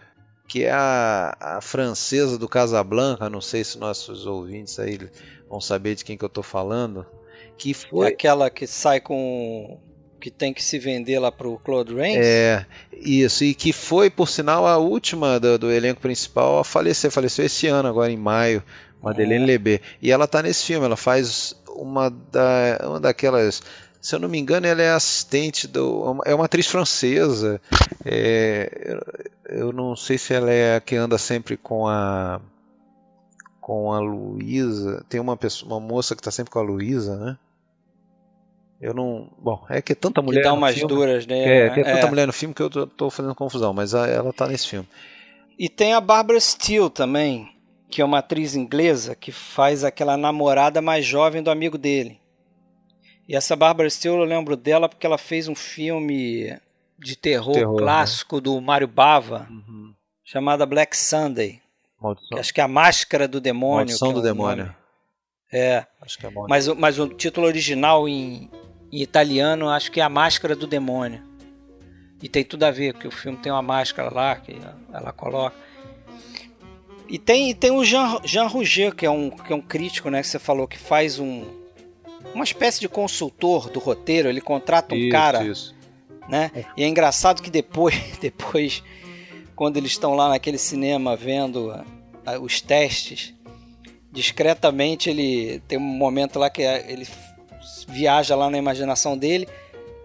[0.48, 3.28] que é a, a francesa do Casablanca.
[3.28, 4.98] Não sei se nossos ouvintes aí
[5.48, 7.04] vão saber de quem que eu tô falando.
[7.58, 9.80] Que foi é aquela que sai com
[10.20, 12.18] que tem que se vender lá pro Claude Rains.
[12.18, 17.10] É, isso, e que foi, por sinal, a última do, do elenco principal a falecer,
[17.10, 18.62] faleceu esse ano, agora em maio,
[19.02, 19.46] Madeleine é.
[19.46, 19.80] Lebé.
[20.00, 23.62] E ela tá nesse filme, ela faz uma, da, uma daquelas.
[24.00, 26.20] Se eu não me engano, ela é assistente do.
[26.24, 27.60] É uma atriz francesa.
[28.04, 28.98] É,
[29.48, 32.40] eu não sei se ela é a que anda sempre com a.
[33.60, 35.04] Com a Luísa.
[35.08, 37.38] Tem uma, pessoa, uma moça que está sempre com a Luísa, né?
[38.80, 39.30] Eu não.
[39.38, 40.40] Bom, é que é tanta mulher.
[40.40, 41.66] Que dá umas filme, duras, né?
[41.66, 42.10] É, tem tanta é.
[42.10, 44.86] mulher no filme que eu tô, tô, fazendo confusão, mas ela tá nesse filme.
[45.58, 47.48] E tem a Barbara Steele também,
[47.90, 52.20] que é uma atriz inglesa que faz aquela namorada mais jovem do amigo dele.
[53.28, 56.56] E essa Barbara Steele eu lembro dela porque ela fez um filme
[56.98, 57.82] de terror, terror né?
[57.82, 58.42] clássico né?
[58.42, 59.94] do Mario Bava, uhum.
[60.22, 61.60] chamada Black Sunday.
[62.28, 63.86] Que acho que é a Máscara do Demônio.
[63.86, 64.74] Maldição é do Demônio.
[65.52, 65.86] É.
[66.00, 68.50] Acho que é mas, mas o título original em,
[68.92, 71.22] em italiano, acho que é A Máscara do Demônio.
[72.22, 74.56] E tem tudo a ver, porque o filme tem uma máscara lá que
[74.92, 75.56] ela coloca.
[77.08, 80.22] E tem, tem o Jean, Jean Rouget, que é, um, que é um crítico, né?
[80.22, 81.44] Que você falou que faz um.
[82.34, 85.44] Uma espécie de consultor do roteiro, ele contrata um isso, cara.
[85.44, 85.74] Isso.
[86.28, 86.50] Né?
[86.76, 88.82] E é engraçado que depois, depois,
[89.54, 91.72] quando eles estão lá naquele cinema vendo
[92.42, 93.35] os testes,
[94.16, 97.06] discretamente ele tem um momento lá que é, ele
[97.86, 99.46] viaja lá na imaginação dele.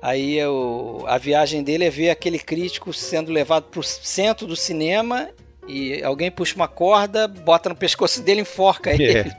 [0.01, 4.55] Aí eu, a viagem dele é ver aquele crítico sendo levado para o centro do
[4.55, 5.29] cinema
[5.67, 9.03] e alguém puxa uma corda, bota no pescoço dele e enforca ele.
[9.03, 9.37] Yeah.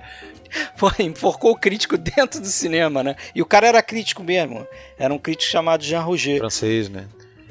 [0.78, 3.16] Pô, enforcou o crítico dentro do cinema, né?
[3.34, 4.66] E o cara era crítico mesmo.
[4.98, 6.38] Era um crítico chamado Jean Rouget.
[6.38, 7.06] Francês, né?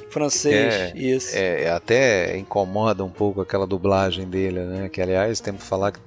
[0.10, 1.36] Francês, é, isso.
[1.36, 4.90] É, até incomoda um pouco aquela dublagem dele, né?
[4.90, 6.00] Que aliás, temos que falar que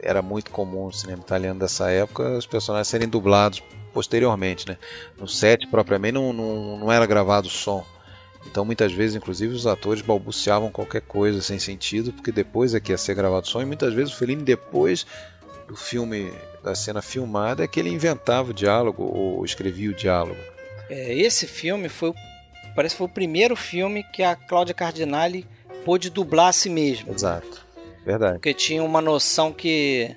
[0.00, 4.76] era muito comum no cinema italiano dessa época os personagens serem dublados posteriormente, né?
[5.18, 7.84] No set propriamente não, não, não era gravado o som.
[8.46, 12.92] Então muitas vezes, inclusive, os atores balbuciavam qualquer coisa sem sentido, porque depois é que
[12.92, 15.06] ia ser gravado o som, e muitas vezes o Fellini, depois
[15.66, 20.38] do filme, da cena filmada, é que ele inventava o diálogo ou escrevia o diálogo.
[20.90, 22.12] É, esse filme foi,
[22.76, 25.46] parece que foi o primeiro filme que a Cláudia Cardinale
[25.84, 27.12] pôde dublar a si mesma.
[27.12, 27.63] Exato.
[28.04, 28.34] Verdade.
[28.34, 30.16] Porque tinha uma noção que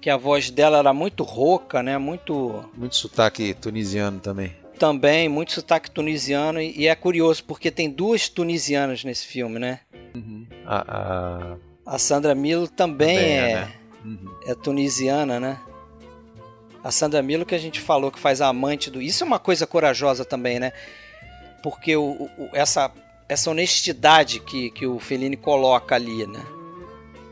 [0.00, 1.98] que a voz dela era muito rouca, né?
[1.98, 4.54] Muito muito sotaque tunisiano também.
[4.78, 9.80] Também muito sotaque tunisiano e, é curioso porque tem duas tunisianas nesse filme, né?
[10.14, 10.46] Uhum.
[10.64, 11.94] A, a...
[11.94, 13.72] a, Sandra Milo também, também é, é, né?
[14.04, 14.34] uhum.
[14.46, 15.60] é tunisiana, né?
[16.82, 19.02] A Sandra Milo que a gente falou que faz a amante do.
[19.02, 20.72] Isso é uma coisa corajosa também, né?
[21.60, 22.92] Porque o, o, essa,
[23.28, 26.46] essa honestidade que, que o Fellini coloca ali, né?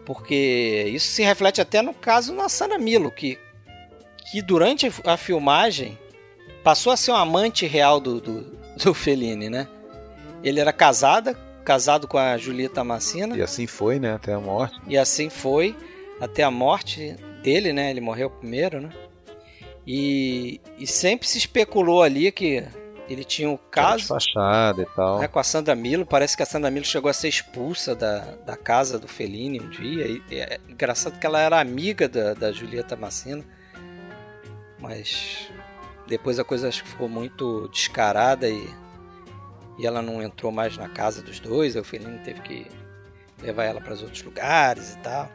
[0.07, 3.37] Porque isso se reflete até no caso na Sandra Milo, que,
[4.31, 5.99] que durante a filmagem
[6.63, 9.69] passou a ser um amante real do, do, do Fellini, né?
[10.45, 13.37] Ele era casada, casado com a Julieta Massina.
[13.37, 14.15] E assim foi, né?
[14.15, 14.81] Até a morte.
[14.87, 15.77] E assim foi,
[16.21, 17.91] até a morte dele, né?
[17.91, 18.91] Ele morreu primeiro, né?
[19.85, 22.65] E, e sempre se especulou ali que
[23.09, 24.09] ele tinha um caso.
[24.09, 25.21] Fachada e tal.
[25.21, 26.05] Né, com a Sandra Milo.
[26.05, 29.69] Parece que a Sandra Milo chegou a ser expulsa da, da casa do Fellini um
[29.69, 30.07] dia.
[30.07, 33.45] E é engraçado que ela era amiga da, da Julieta Massina.
[34.79, 35.49] Mas
[36.07, 38.69] depois a coisa acho que ficou muito descarada e,
[39.79, 41.77] e ela não entrou mais na casa dos dois.
[41.77, 42.67] Aí o Fellini teve que
[43.43, 45.31] levar ela para os outros lugares e tal.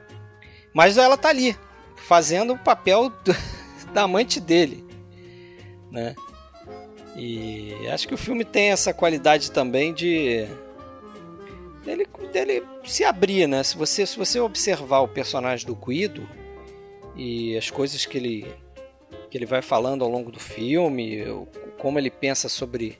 [0.73, 1.57] Mas ela tá ali,
[1.95, 3.35] fazendo o papel do,
[3.93, 4.85] da amante dele,
[5.91, 6.15] né?
[7.15, 10.47] E acho que o filme tem essa qualidade também de
[11.83, 13.63] dele, dele se abrir, né?
[13.63, 16.27] Se você, se você observar o personagem do Guido
[17.15, 18.47] e as coisas que ele,
[19.29, 21.23] que ele vai falando ao longo do filme,
[21.77, 22.97] como ele pensa sobre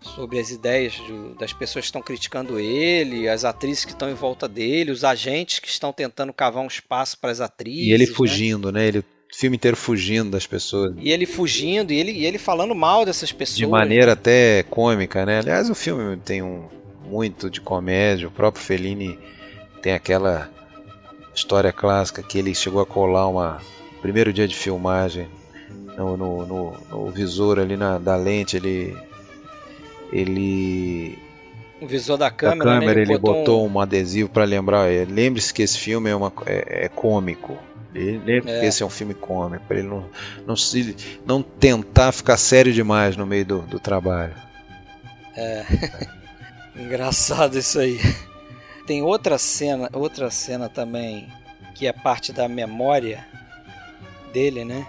[0.00, 4.14] sobre as ideias de, das pessoas que estão criticando ele, as atrizes que estão em
[4.14, 7.88] volta dele, os agentes que estão tentando cavar um espaço para as atrizes.
[7.88, 8.12] E ele né?
[8.12, 8.86] fugindo, né?
[8.86, 10.94] Ele o filme inteiro fugindo das pessoas.
[10.98, 13.58] E ele fugindo, e ele, e ele falando mal dessas pessoas.
[13.58, 14.12] De maneira né?
[14.12, 15.38] até cômica, né?
[15.38, 16.64] Aliás, o filme tem um
[17.04, 18.28] muito de comédia.
[18.28, 19.18] O próprio Fellini
[19.82, 20.50] tem aquela
[21.34, 23.58] história clássica que ele chegou a colar uma
[24.02, 25.28] primeiro dia de filmagem
[25.96, 28.96] no, no, no, no visor ali na, da lente ele
[30.12, 31.18] ele
[31.80, 33.02] o visor da câmera, da câmera né?
[33.02, 33.74] ele, ele botou, botou um...
[33.74, 33.80] um...
[33.80, 34.90] adesivo para lembrar.
[34.90, 37.56] É, lembre-se que esse filme é, uma, é, é cômico.
[37.92, 38.60] Lembre é.
[38.60, 40.08] que esse é um filme cômico, para ele não,
[40.46, 44.34] não, se, não tentar ficar sério demais no meio do, do trabalho.
[45.34, 45.64] É.
[46.76, 47.98] Engraçado isso aí.
[48.86, 51.28] Tem outra cena, outra cena também
[51.78, 53.24] que é parte da memória
[54.32, 54.86] dele, né?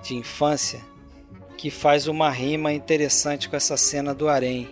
[0.00, 0.80] De infância,
[1.56, 4.68] que faz uma rima interessante com essa cena do harém.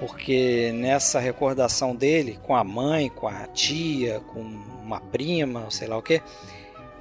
[0.00, 5.96] Porque nessa recordação dele, com a mãe, com a tia, com uma prima, sei lá
[5.96, 6.22] o que,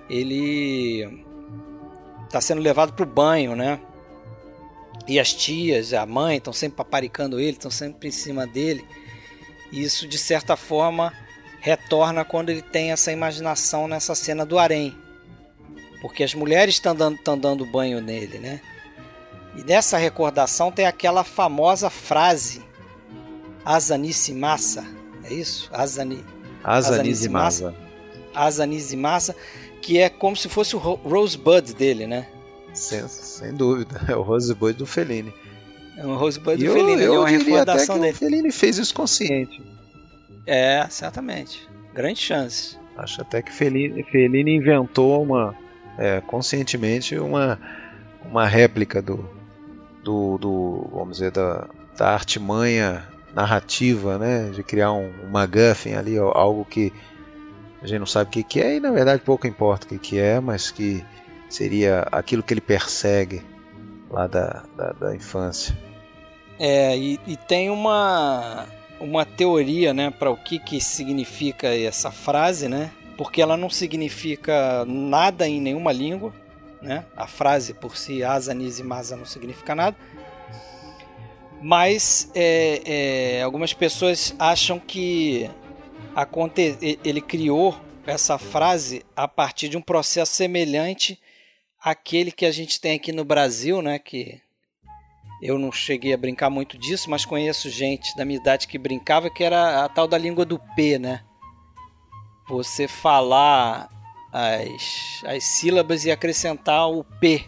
[0.10, 1.26] ele
[2.26, 3.80] está sendo levado para o banho, né?
[5.08, 8.86] E as tias, a mãe estão sempre paparicando ele, estão sempre em cima dele.
[9.72, 11.12] E isso, de certa forma,
[11.60, 14.96] retorna quando ele tem essa imaginação nessa cena do harém
[16.02, 18.60] porque as mulheres estão dando, dando banho nele, né?
[19.56, 22.63] E nessa recordação tem aquela famosa frase
[23.63, 24.84] Azanice Massa,
[25.24, 25.70] é isso?
[25.72, 26.26] Azani,
[28.34, 29.36] Azanice Massa,
[29.82, 32.28] que é como se fosse o Rosebud dele, né?
[32.74, 35.34] Sem, sem dúvida, é o Rosebud do Fellini.
[35.97, 38.13] É o Rosebud do Fellini, eu, é uma recordação dele.
[38.13, 39.62] O Fellini fez isso consciente.
[40.45, 41.67] É, certamente.
[41.93, 42.78] Grande chance.
[42.97, 45.56] Acho até que Fellini, Fellini inventou uma,
[45.97, 47.60] é, conscientemente uma,
[48.26, 49.30] uma réplica do,
[50.04, 56.17] do, do, vamos dizer, da, da artimanha narrativa, né, de criar um, um MacGuffin ali,
[56.17, 56.91] algo que
[57.82, 59.98] a gente não sabe o que, que é e na verdade pouco importa o que,
[59.98, 61.04] que é, mas que
[61.50, 63.41] seria aquilo que ele persegue
[64.10, 65.78] lá da, da, da infância.
[66.60, 68.67] É, e, e, tem uma,
[69.00, 72.91] uma teoria né, para o que, que significa essa frase, né?
[73.22, 76.34] porque ela não significa nada em nenhuma língua,
[76.82, 77.06] né?
[77.15, 79.96] A frase por si, asa, nise, masa, não significa nada.
[81.62, 85.50] Mas é, é, algumas pessoas acham que
[86.15, 91.19] aconte ele criou essa frase a partir de um processo semelhante
[91.80, 94.00] àquele que a gente tem aqui no Brasil, né?
[94.00, 94.41] Que
[95.41, 99.30] eu não cheguei a brincar muito disso, mas conheço gente da minha idade que brincava,
[99.30, 101.24] que era a tal da língua do P, né?
[102.52, 103.89] você falar
[104.32, 107.45] as, as sílabas e acrescentar o P.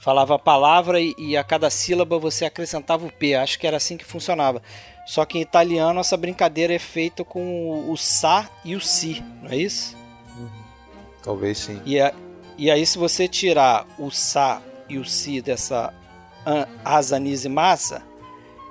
[0.00, 3.34] Falava a palavra e, e, a cada sílaba você acrescentava o P.
[3.34, 4.62] Acho que era assim que funcionava.
[5.06, 9.50] Só que em italiano essa brincadeira é feita com o Sa e o Si, não
[9.50, 9.96] é isso?
[11.22, 11.80] Talvez sim.
[11.84, 12.14] E, a,
[12.56, 15.92] e aí, se você tirar o Sa e o Si dessa
[16.84, 18.02] asanise massa,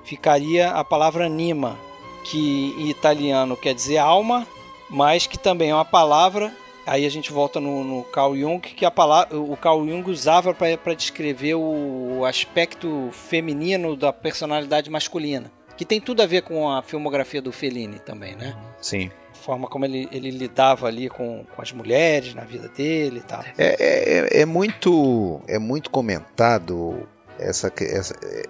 [0.03, 1.77] ficaria a palavra anima,
[2.25, 4.47] que em italiano quer dizer alma
[4.89, 6.51] mas que também é uma palavra.
[6.89, 10.53] Aí a gente volta no, no Carl Jung, que a palavra, o Carl Jung usava
[10.53, 16.81] para descrever o aspecto feminino da personalidade masculina, que tem tudo a ver com a
[16.81, 18.55] filmografia do Fellini também, né?
[18.81, 23.19] Sim a forma como ele, ele lidava ali com, com as mulheres na vida dele
[23.19, 23.43] e tal.
[23.57, 28.43] É, é, é muito é muito comentado essa, essa é,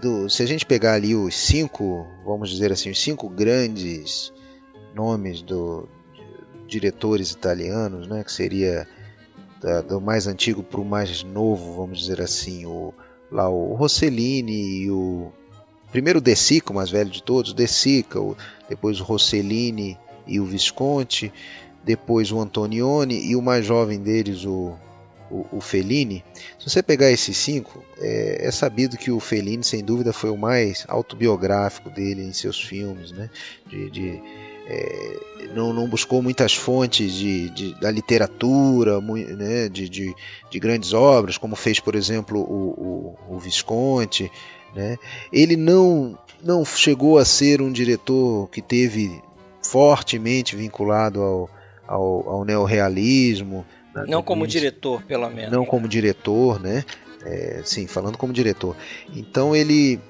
[0.00, 4.32] do, se a gente pegar ali os cinco, vamos dizer assim, os cinco grandes
[4.94, 5.88] nomes do,
[6.66, 8.86] diretores italianos, né, que seria
[9.60, 12.92] da, do mais antigo para o mais novo, vamos dizer assim, o,
[13.30, 15.32] lá o Rossellini e o
[15.90, 18.36] primeiro De Sica, o mais velho de todos, De Sica, o,
[18.68, 21.32] depois o Rossellini e o Visconti,
[21.84, 24.74] depois o Antonioni e o mais jovem deles, o,
[25.30, 26.24] o, o Fellini.
[26.58, 30.36] Se você pegar esses cinco, é, é, sabido que o Fellini, sem dúvida, foi o
[30.36, 33.30] mais autobiográfico dele em seus filmes, né?
[33.68, 34.22] de, de
[34.68, 35.18] é,
[35.54, 40.14] não, não, buscou muitas fontes de, de da literatura, né, de, de,
[40.50, 44.30] de, grandes obras, como fez, por exemplo, o, o, o Visconti.
[44.74, 44.96] Né?
[45.32, 49.22] Ele não, não chegou a ser um diretor que teve
[49.62, 51.50] fortemente vinculado ao,
[51.86, 53.64] ao, ao neorrealismo.
[54.08, 55.52] Não como diretor, pelo menos.
[55.52, 56.84] Não como diretor, né?
[57.24, 58.76] É, sim, falando como diretor.
[59.14, 60.00] Então ele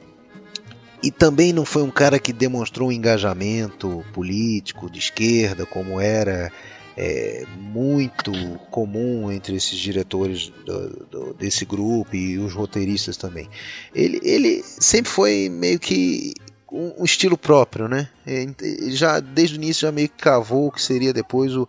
[1.07, 6.51] e também não foi um cara que demonstrou um engajamento político de esquerda, como era
[6.97, 8.33] é, muito
[8.73, 13.49] comum entre esses diretores do, do, desse grupo e os roteiristas também.
[13.95, 16.35] Ele, ele sempre foi meio que
[16.73, 18.09] um, um estilo próprio, né?
[18.27, 21.69] Ele já desde o início já meio que cavou o que seria depois o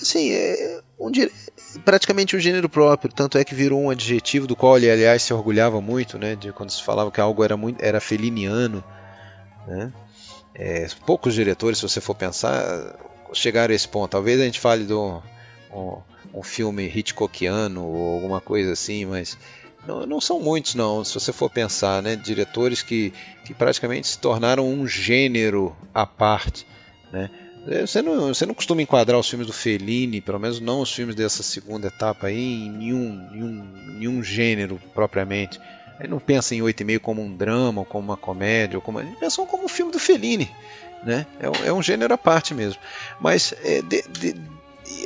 [0.00, 1.10] assim, é um,
[1.84, 5.34] praticamente um gênero próprio, tanto é que virou um adjetivo do qual ele aliás se
[5.34, 8.82] orgulhava muito, né, de quando se falava que algo era muito era feliniano,
[9.66, 9.92] né?
[10.54, 12.94] É, poucos diretores, se você for pensar,
[13.32, 14.12] chegaram a esse ponto.
[14.12, 15.20] Talvez a gente fale de um,
[15.72, 15.98] um,
[16.32, 19.36] um filme Hitchcockiano ou alguma coisa assim, mas
[19.84, 22.14] não, não, são muitos não, se você for pensar, né?
[22.14, 23.12] Diretores que,
[23.44, 26.64] que praticamente se tornaram um gênero à parte,
[27.12, 27.28] né?
[27.66, 30.92] É, você não, você não costuma enquadrar os filmes do Fellini, pelo menos não os
[30.92, 35.60] filmes dessa segunda etapa aí, em nenhum, nenhum, nenhum gênero propriamente.
[35.98, 38.82] Ele não pensa em Oito e Meio como um drama, ou como uma comédia, ou
[38.82, 39.00] como...
[39.00, 40.50] ele pensa como um filme do Fellini
[41.04, 41.26] né?
[41.38, 42.80] É um, é um gênero à parte mesmo.
[43.20, 44.34] Mas é, de, de,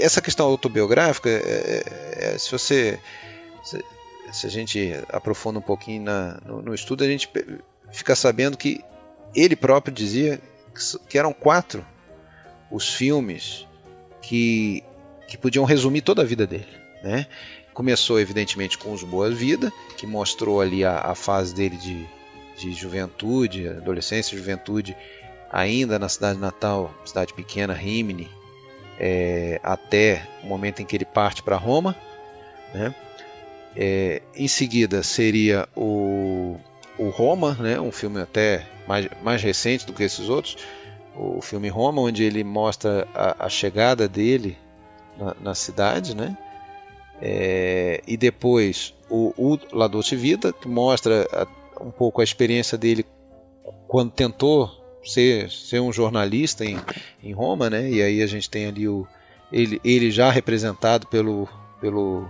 [0.01, 2.99] essa questão autobiográfica, é, é, é, se você
[3.63, 3.85] se,
[4.33, 7.29] se, a gente aprofunda um pouquinho na, no, no, estudo, a gente
[7.93, 8.83] fica sabendo que
[9.35, 10.41] ele próprio dizia
[10.75, 11.85] que, que eram quatro
[12.71, 13.67] os filmes
[14.23, 14.83] que,
[15.27, 16.69] que podiam resumir toda a vida dele,
[17.03, 17.27] né?
[17.73, 22.07] Começou evidentemente com os Boas Vida, que mostrou ali a, a fase dele de,
[22.57, 24.97] de juventude, adolescência, juventude
[25.51, 28.29] ainda na cidade natal, cidade pequena, Rimini,
[28.99, 31.97] é, até o momento em que ele parte para Roma.
[32.75, 32.95] Né?
[33.77, 36.57] É, em seguida seria o,
[36.99, 37.81] o Roma, né?
[37.81, 40.57] um filme até mais, mais recente do que esses outros,
[41.19, 44.57] o filme Roma, onde ele mostra a, a chegada dele
[45.19, 46.37] na, na cidade, né?
[47.21, 52.79] É, e depois o, o La Dolce Vida, que mostra a, um pouco a experiência
[52.79, 53.05] dele
[53.89, 54.71] quando tentou
[55.05, 56.79] ser, ser um jornalista em,
[57.23, 57.91] em Roma, né?
[57.91, 59.07] E aí a gente tem ali o,
[59.53, 61.49] ele, ele já representado pelo,
[61.81, 62.29] pelo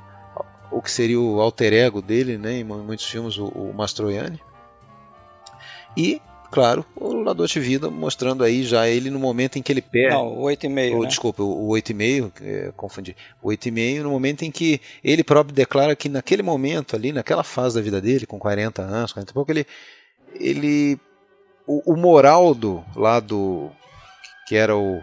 [0.71, 2.59] o que seria o alter ego dele, né?
[2.59, 4.41] Em muitos filmes, o, o Mastroianni.
[5.97, 6.21] E,
[6.51, 10.15] claro, o Lador de Vida mostrando aí já ele no momento em que ele perde.
[10.15, 10.95] Não, o 8,5.
[10.95, 11.09] Oh, né?
[11.09, 13.17] Desculpa, o 8,5, é, confundi.
[13.43, 17.75] O 8,5 no momento em que ele próprio declara que naquele momento ali, naquela fase
[17.75, 19.67] da vida dele, com 40 anos, 40 e pouco, ele,
[20.35, 20.99] ele
[21.67, 23.71] o, o Moraldo, lá do.
[24.47, 25.03] que era o,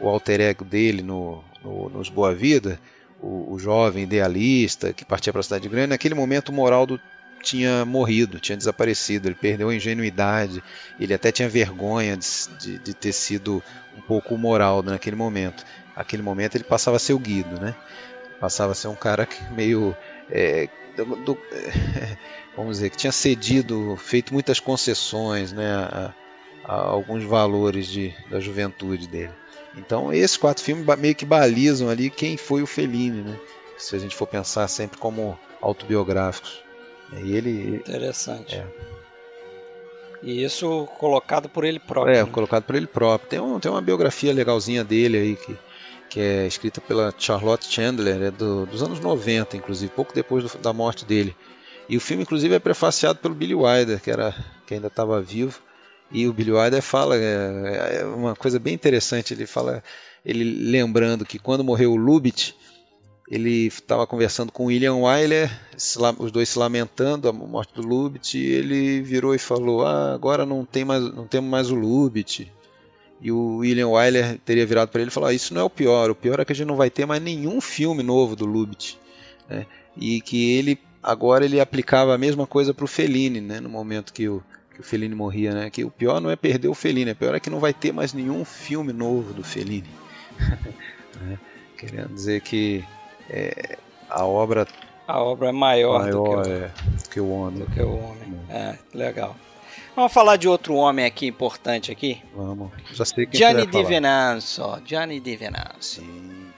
[0.00, 2.80] o alter ego dele no, no nos Boa Vida,
[3.20, 6.98] o, o, jovem idealista que partia para a cidade grande, naquele momento o Moraldo
[7.42, 10.62] tinha morrido, tinha desaparecido, ele perdeu a ingenuidade,
[10.98, 12.26] ele até tinha vergonha de,
[12.58, 13.62] de, de ter sido
[13.96, 15.64] um pouco o Moraldo naquele momento.
[15.96, 17.74] Naquele momento ele passava a ser o Guido, né?
[18.38, 19.96] Passava a ser um cara meio.
[20.30, 21.38] É, do, do,
[22.56, 26.14] vamos dizer, que tinha cedido, feito muitas concessões né, a,
[26.64, 29.32] a alguns valores de, da juventude dele.
[29.76, 33.38] Então, esses quatro filmes meio que balizam ali quem foi o Fellini, né?
[33.76, 36.69] Se a gente for pensar sempre como autobiográficos.
[37.12, 37.76] E ele.
[37.76, 38.56] Interessante.
[38.56, 38.66] É.
[40.22, 42.14] E isso colocado por ele próprio.
[42.14, 42.30] É, né?
[42.30, 43.28] colocado por ele próprio.
[43.28, 45.56] Tem, um, tem uma biografia legalzinha dele aí que,
[46.10, 50.58] que é escrita pela Charlotte Chandler, é do, dos anos 90, inclusive, pouco depois do,
[50.58, 51.34] da morte dele.
[51.88, 54.34] E o filme, inclusive, é prefaciado pelo Billy Wilder, que, era,
[54.66, 55.60] que ainda estava vivo.
[56.12, 59.32] E o Billy Wilder fala é, é, uma coisa bem interessante.
[59.32, 59.82] Ele fala,
[60.24, 62.52] ele lembrando que quando morreu o Lubitsch,
[63.30, 65.48] ele estava conversando com William Wyler,
[66.18, 70.44] os dois se lamentando a morte do Lubitsch, e ele virou e falou: ah, agora
[70.44, 72.48] não tem mais, não temos mais o Lubitsch.
[73.20, 75.70] E o William Wyler teria virado para ele e falou: ah, isso não é o
[75.70, 78.44] pior, o pior é que a gente não vai ter mais nenhum filme novo do
[78.44, 78.96] Lubitsch.
[79.48, 79.64] Né?
[79.96, 83.60] E que ele agora ele aplicava a mesma coisa para o Fellini, né?
[83.60, 84.42] No momento que o,
[84.74, 85.70] que o Fellini morria, né?
[85.70, 87.92] Que o pior não é perder o Fellini, o pior é que não vai ter
[87.92, 89.88] mais nenhum filme novo do Fellini.
[91.20, 91.38] né?
[91.76, 92.84] Querendo dizer que
[93.30, 93.78] é,
[94.08, 94.66] a obra
[95.06, 97.64] a obra é maior, maior do, que o, é, do que o homem.
[97.64, 98.40] Do que o homem.
[98.48, 99.34] É, legal.
[99.96, 102.22] Vamos falar de outro homem aqui importante aqui.
[102.34, 102.70] Vamos.
[102.92, 104.80] Já sei quem Gianni Di Venanzo.
[104.84, 106.00] Gianni Di Venanzo.
[106.00, 106.50] Sim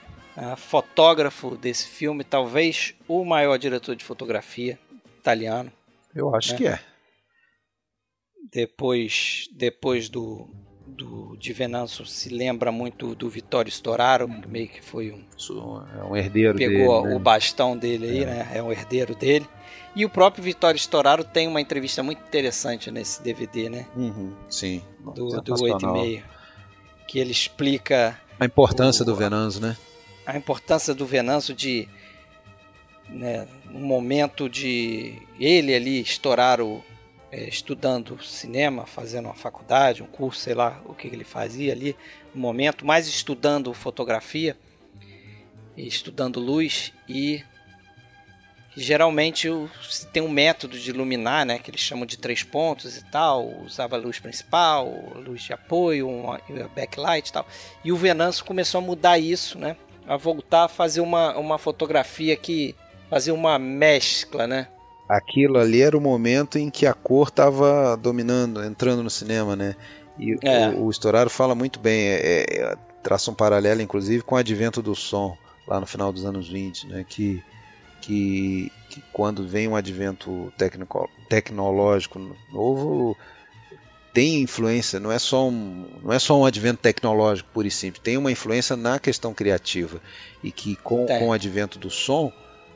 [0.57, 4.79] fotógrafo desse filme, talvez o maior diretor de fotografia
[5.19, 5.71] italiano.
[6.13, 6.57] Eu acho né?
[6.57, 6.79] que é.
[8.51, 10.49] Depois, depois do,
[11.43, 15.21] Di Venanzo se lembra muito do Vittorio Storaro, que meio que foi um,
[15.99, 17.15] é um herdeiro pegou dele, né?
[17.17, 18.25] o bastão dele aí, é.
[18.25, 18.51] né?
[18.53, 19.45] É um herdeiro dele.
[19.93, 23.85] E o próprio Vittorio Storaro tem uma entrevista muito interessante nesse DVD, né?
[23.93, 24.81] Uhum, sim.
[24.99, 26.23] Do, do 8,5.
[27.05, 28.17] Que ele explica.
[28.39, 29.75] A importância o, do Venanzo, né?
[30.25, 31.89] a importância do Venâncio de
[33.09, 36.81] né, um momento de ele ali estourar o
[37.33, 41.95] é, estudando cinema, fazendo uma faculdade, um curso, sei lá o que ele fazia ali
[42.31, 44.55] no momento, mais estudando fotografia,
[45.75, 47.43] estudando luz e
[48.77, 49.49] geralmente
[50.11, 53.97] tem um método de iluminar, né, que eles chamam de três pontos e tal, usava
[53.97, 56.39] luz principal, luz de apoio, uma
[56.75, 57.47] backlight e tal.
[57.83, 59.75] E o Venâncio começou a mudar isso, né,
[60.07, 62.75] a voltar a fazer uma, uma fotografia que
[63.09, 64.67] fazia uma mescla, né,
[65.07, 69.75] aquilo ali era o momento em que a cor estava dominando, entrando no cinema, né?
[70.17, 70.69] E é.
[70.69, 74.81] o, o Storaro fala muito bem, é, é, traça um paralelo, inclusive, com o advento
[74.81, 75.37] do som,
[75.67, 77.05] lá no final dos anos 20, né?
[77.07, 77.43] Que,
[78.01, 82.19] que, que quando vem um advento tecnico, tecnológico
[82.51, 83.17] novo,
[84.13, 88.03] tem influência, não é só um, não é só um advento tecnológico puro e simples,
[88.03, 89.99] tem uma influência na questão criativa.
[90.43, 92.31] E que com, com o advento do som,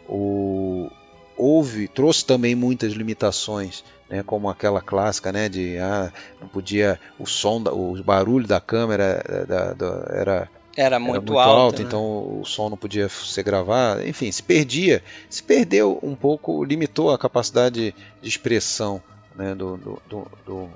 [0.09, 0.89] o,
[1.37, 6.11] houve, trouxe também muitas limitações, né, como aquela clássica, né, de ah,
[6.41, 11.21] não podia o som, o barulho da câmera eh, da, da, era era muito, era
[11.21, 11.87] muito alto, alto né?
[11.87, 17.11] então o som não podia ser gravado, enfim, se perdia, se perdeu um pouco, limitou
[17.11, 19.01] a capacidade de expressão
[19.35, 20.69] né, do, do, do,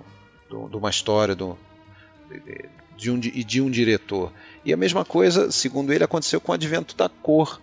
[0.50, 1.56] do, de uma história do,
[2.98, 4.32] de um, de um diretor.
[4.66, 7.62] E a mesma coisa, segundo ele, aconteceu com o advento da cor,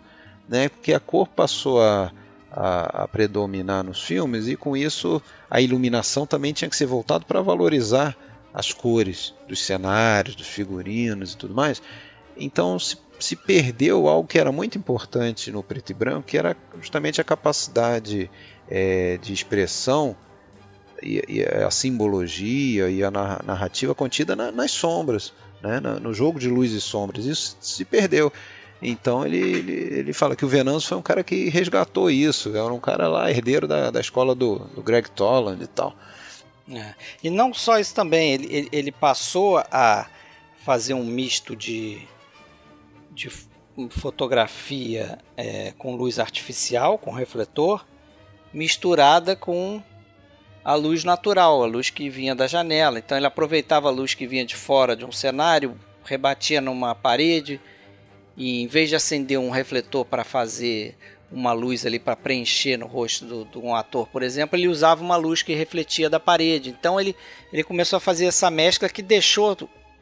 [0.48, 2.12] né, porque a cor passou a
[2.50, 7.24] a, a, predominar nos filmes e com isso a iluminação também tinha que ser voltada
[7.24, 8.16] para valorizar
[8.52, 11.82] as cores dos cenários, dos figurinos e tudo mais.
[12.36, 16.56] Então se, se, perdeu algo que era muito importante no preto e branco, que era
[16.80, 18.30] justamente a capacidade
[18.68, 20.16] é, de expressão
[21.02, 25.32] e, e, a simbologia e a narrativa contida na, nas sombras,
[25.62, 25.80] né?
[25.80, 27.26] no jogo de luz e sombras.
[27.26, 28.32] Isso se perdeu.
[28.80, 32.72] Então ele, ele, ele, fala que o Venâncio foi um cara que resgatou isso, era
[32.72, 35.94] um cara lá, herdeiro da, da escola do, do Greg Toland e tal.
[36.70, 36.94] É.
[37.22, 40.06] E não só isso também, ele, ele, passou a
[40.64, 42.06] fazer um misto de,
[43.10, 43.30] de
[43.88, 47.84] fotografia é, com luz artificial, com refletor,
[48.52, 49.82] misturada com
[50.62, 52.98] a luz natural, a luz que vinha da janela.
[52.98, 57.58] Então ele aproveitava a luz que vinha de fora de um cenário, rebatia numa parede
[58.38, 60.96] e em vez de acender um refletor para fazer
[61.30, 65.02] uma luz ali para preencher no rosto do, de um ator, por exemplo, ele usava
[65.02, 66.70] uma luz que refletia da parede.
[66.70, 67.16] Então ele,
[67.52, 69.56] ele começou a fazer essa mescla que deixou,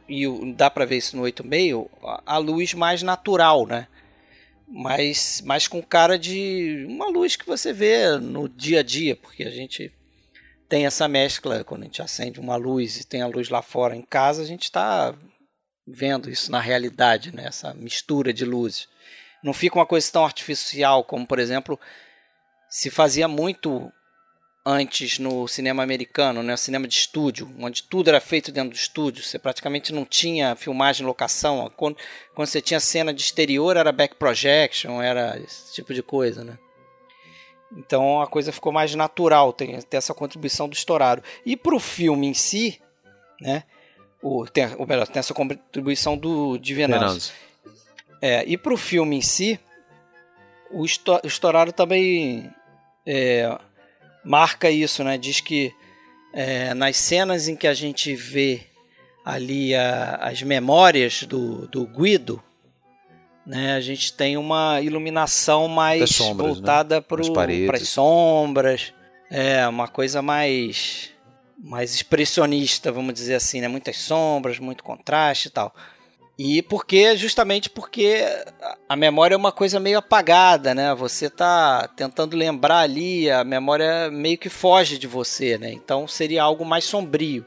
[0.06, 1.88] e dá para ver isso no 8,5,
[2.26, 3.88] a, luz mais natural, né?
[4.68, 9.44] Mas, mas com cara de uma luz que você vê no dia a dia, porque
[9.44, 9.90] a gente
[10.68, 13.96] tem essa mescla quando a gente acende uma luz e tem a luz lá fora
[13.96, 15.14] em casa, a gente está
[15.86, 17.44] vendo isso na realidade, né?
[17.46, 18.88] essa mistura de luzes.
[19.42, 21.78] Não fica uma coisa tão artificial como, por exemplo,
[22.68, 23.92] se fazia muito
[24.68, 29.22] antes no cinema americano, né, cinema de estúdio, onde tudo era feito dentro do estúdio,
[29.22, 31.96] você praticamente não tinha filmagem locação, quando,
[32.34, 36.58] quando você tinha cena de exterior era back projection, era esse tipo de coisa, né?
[37.76, 41.22] Então a coisa ficou mais natural, tem, tem essa contribuição do estourado.
[41.44, 42.80] E para o filme em si,
[43.40, 43.62] né,
[44.26, 47.32] o, tem, ou melhor, tem essa contribuição do de Venâncio.
[48.20, 49.60] É, e para o filme em si,
[50.70, 50.84] o
[51.24, 52.50] Estourado também
[53.06, 53.56] é,
[54.24, 55.16] marca isso, né?
[55.16, 55.72] Diz que
[56.32, 58.62] é, nas cenas em que a gente vê
[59.24, 62.42] ali a, as memórias do, do Guido,
[63.46, 66.54] né, a gente tem uma iluminação mais sombras, né?
[66.54, 67.00] voltada né?
[67.00, 68.92] para as sombras,
[69.30, 71.12] é uma coisa mais
[71.58, 73.68] mais expressionista, vamos dizer assim, né?
[73.68, 75.74] Muitas sombras, muito contraste e tal.
[76.38, 78.22] E porque justamente porque
[78.86, 80.94] a memória é uma coisa meio apagada, né?
[80.94, 85.72] Você tá tentando lembrar ali, a memória meio que foge de você, né?
[85.72, 87.44] Então seria algo mais sombrio.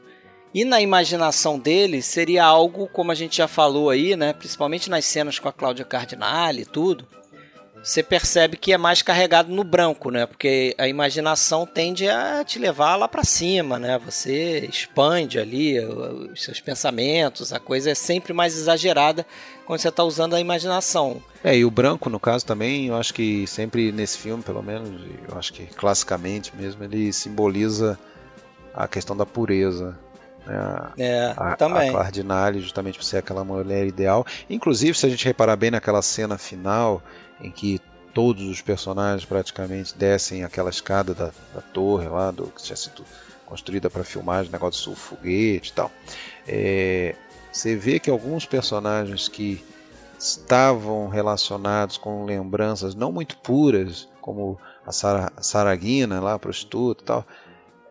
[0.52, 4.32] E na imaginação dele seria algo como a gente já falou aí, né?
[4.32, 7.06] Principalmente nas cenas com a Cláudia Cardinale e tudo
[7.82, 10.26] você percebe que é mais carregado no branco, né?
[10.26, 13.98] Porque a imaginação tende a te levar lá para cima, né?
[14.04, 19.26] Você expande ali os seus pensamentos, a coisa é sempre mais exagerada
[19.64, 21.22] quando você está usando a imaginação.
[21.42, 25.00] É, e o branco, no caso, também, eu acho que sempre nesse filme, pelo menos,
[25.28, 27.98] eu acho que classicamente mesmo, ele simboliza
[28.74, 29.98] a questão da pureza.
[30.46, 30.92] Né?
[30.98, 31.90] É, a, também.
[31.90, 34.26] A Cardinale, justamente por ser aquela mulher ideal.
[34.48, 37.02] Inclusive, se a gente reparar bem naquela cena final
[37.42, 37.80] em que
[38.12, 43.04] todos os personagens praticamente descem aquela escada da, da torre lá, do, que tinha sido
[43.46, 45.90] construída para filmagem, negócio do foguete e tal.
[46.46, 47.14] É,
[47.52, 49.64] você vê que alguns personagens que
[50.18, 54.92] estavam relacionados com lembranças não muito puras, como a
[55.42, 57.26] Saraguina lá, prostituta e tal,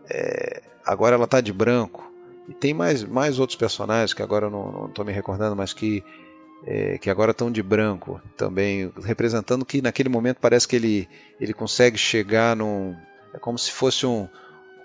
[0.10, 2.10] é, agora ela tá de branco.
[2.48, 6.04] E tem mais, mais outros personagens que agora eu não estou me recordando, mas que,
[6.66, 11.08] é, que agora estão de branco também, representando que naquele momento parece que ele,
[11.40, 12.96] ele consegue chegar num.
[13.34, 14.28] É como se fosse um.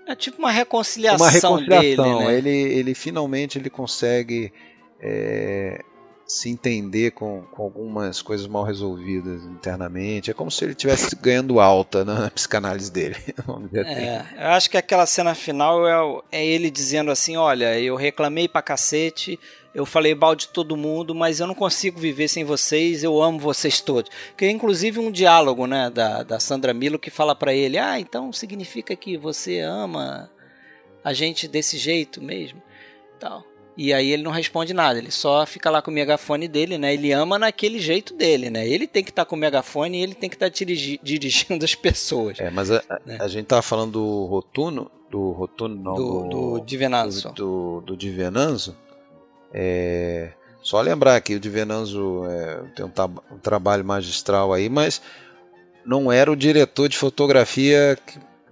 [0.07, 2.17] É tipo uma reconciliação, uma reconciliação.
[2.19, 2.37] Dele, né?
[2.37, 4.53] ele, ele finalmente ele consegue
[5.01, 5.83] é,
[6.27, 10.31] se entender com, com, algumas coisas mal resolvidas internamente.
[10.31, 13.15] É como se ele estivesse ganhando alta na psicanálise dele.
[13.47, 13.77] Assim.
[13.77, 18.47] é, eu acho que aquela cena final é, é, ele dizendo assim: Olha, eu reclamei
[18.47, 19.39] pra cacete,
[19.75, 23.37] eu falei mal de todo mundo, mas eu não consigo viver sem vocês, eu amo
[23.37, 24.09] vocês todos.
[24.37, 27.99] Que é inclusive um diálogo né, da, da Sandra Milo que fala para ele: Ah,
[27.99, 30.31] então significa que você ama
[31.03, 32.63] a gente desse jeito mesmo.
[33.19, 33.43] Tal.
[33.77, 36.93] E aí ele não responde nada, ele só fica lá com o megafone dele, né?
[36.93, 38.65] Ele ama naquele jeito dele, né?
[38.65, 40.97] Ele tem que estar tá com o megafone e ele tem que estar tá dirigi
[41.03, 42.39] dirigindo as pessoas.
[42.39, 43.17] É, mas a, né?
[43.19, 47.33] a gente tava falando do Rotuno, do Rotuno não, do, do, do Divenanzo.
[47.33, 48.77] Do, do, do Divenanzo.
[49.57, 50.31] É,
[50.61, 52.91] só lembrar que o Divenanzo é, tem um,
[53.33, 55.01] um trabalho magistral aí, mas
[55.85, 57.97] não era o diretor de fotografia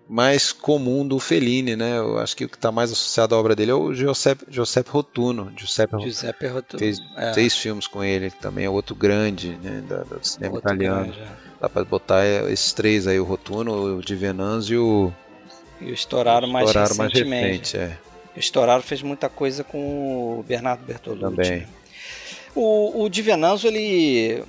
[0.07, 1.97] mais comum do Fellini, né?
[1.97, 4.89] Eu acho que o que está mais associado à obra dele é o Giuseppe, Giuseppe
[4.91, 5.51] Rotuno.
[5.57, 6.79] Giuseppe, Giuseppe Rotuno.
[6.79, 7.33] Fez é.
[7.33, 11.11] seis filmes com ele, também é outro grande né, da, do cinema outro italiano.
[11.11, 11.27] Grande, é.
[11.59, 15.11] Dá para botar esses três aí, o Rotuno, o Di Venanzo e o...
[15.81, 17.75] E o Estouraro, mais, Estouraro mais recente.
[17.75, 17.97] É.
[18.35, 21.21] O Estouraro fez muita coisa com o Bernardo Bertolucci.
[21.21, 21.67] Também.
[22.55, 24.43] O, o Di Venanzo, ele...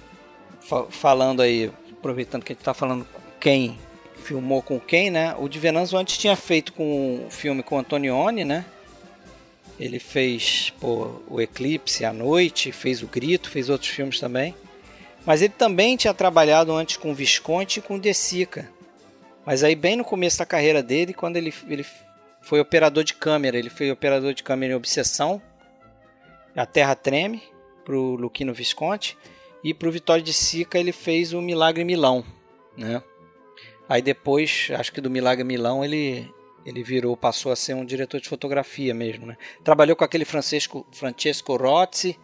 [0.90, 3.06] Falando aí, aproveitando que a gente está falando
[3.38, 3.78] quem
[4.16, 5.34] filmou com quem, né?
[5.38, 8.64] O Di Venanzo antes tinha feito com o filme com Antonioni, né?
[9.78, 14.54] Ele fez pô, o Eclipse, A Noite, fez o Grito, fez outros filmes também.
[15.26, 18.70] Mas ele também tinha trabalhado antes com Visconti e com De Sica.
[19.44, 21.84] Mas aí bem no começo da carreira dele, quando ele, ele
[22.44, 25.40] foi operador de câmera, ele foi operador de câmera em Obsessão,
[26.54, 27.42] A Terra Treme,
[27.84, 29.16] pro Luquino Visconti,
[29.62, 32.24] e pro Vitório de Sica ele fez o Milagre Milão,
[32.76, 33.02] né?
[33.88, 36.30] Aí depois, acho que do Milagre Milão, ele,
[36.64, 39.36] ele virou, passou a ser um diretor de fotografia mesmo, né?
[39.62, 42.18] Trabalhou com aquele Francesco, Francesco Rozzi,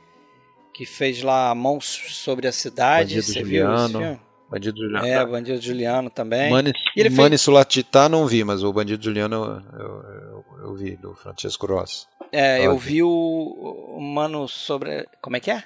[0.73, 3.15] que fez lá Mãos sobre a Cidade.
[3.15, 4.21] Bandido Você Juliano.
[4.51, 5.07] Bandido Juliano.
[5.07, 6.51] É, Bandido Juliano também.
[6.51, 7.43] Mani, ele Mani fez...
[7.43, 12.07] Sulatità não vi, mas o Bandido Juliano eu, eu, eu vi, do Francesco Rossi.
[12.33, 15.07] É, eu vi o, o, Mano sobre...
[15.21, 15.63] Como é que é?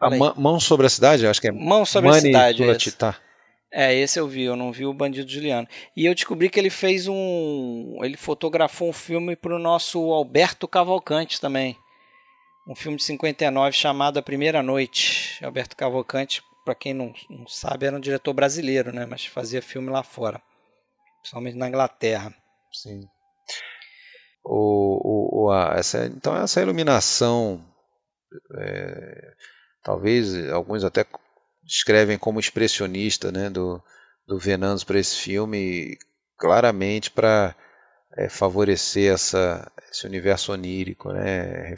[0.00, 2.58] A, a Mão sobre a Cidade, acho que é Mão sobre Mani a Cidade.
[2.58, 3.16] Sulatità.
[3.70, 5.66] É, esse eu vi, eu não vi o Bandido Juliano.
[5.96, 7.98] E eu descobri que ele fez um.
[8.02, 11.74] Ele fotografou um filme para o nosso Alberto Cavalcante também.
[12.68, 15.42] Um filme de 59 chamado A Primeira Noite.
[15.42, 19.06] Alberto Cavalcante, para quem não, não sabe, era um diretor brasileiro, né?
[19.06, 20.40] Mas fazia filme lá fora.
[21.20, 22.34] Principalmente na Inglaterra.
[22.72, 23.06] Sim.
[24.44, 27.64] O, o, a, essa, então, essa iluminação.
[28.58, 29.34] É,
[29.82, 31.04] talvez alguns até
[31.62, 33.82] descrevem como expressionista né, do,
[34.26, 35.98] do Venâncio para esse filme,
[36.38, 37.54] claramente para
[38.16, 41.74] é, favorecer essa, esse universo onírico, né,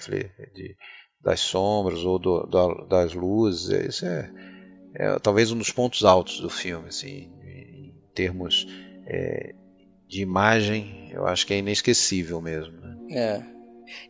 [0.54, 0.76] de,
[1.20, 3.68] das sombras ou do, do, das luzes.
[3.88, 4.30] Isso é,
[4.94, 8.66] é, talvez um dos pontos altos do filme, assim, em termos
[9.06, 9.54] é,
[10.06, 12.80] de imagem, eu acho que é inesquecível mesmo.
[12.80, 12.96] Né?
[13.10, 13.42] É.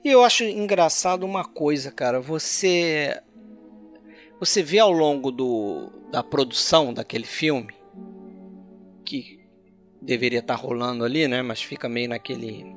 [0.04, 2.20] E eu acho engraçado uma coisa, cara.
[2.20, 3.20] Você
[4.38, 7.72] você vê ao longo do, da produção daquele filme,
[9.04, 9.40] que
[10.02, 11.40] deveria estar tá rolando ali, né?
[11.40, 12.74] Mas fica meio naquele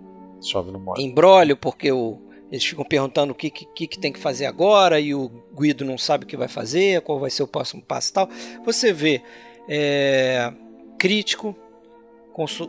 [0.98, 5.14] embrólio, porque o, eles ficam perguntando o que, que, que tem que fazer agora e
[5.14, 8.14] o Guido não sabe o que vai fazer, qual vai ser o próximo passo e
[8.14, 8.30] tal.
[8.66, 9.22] Você vê
[9.68, 10.52] é,
[10.98, 11.56] crítico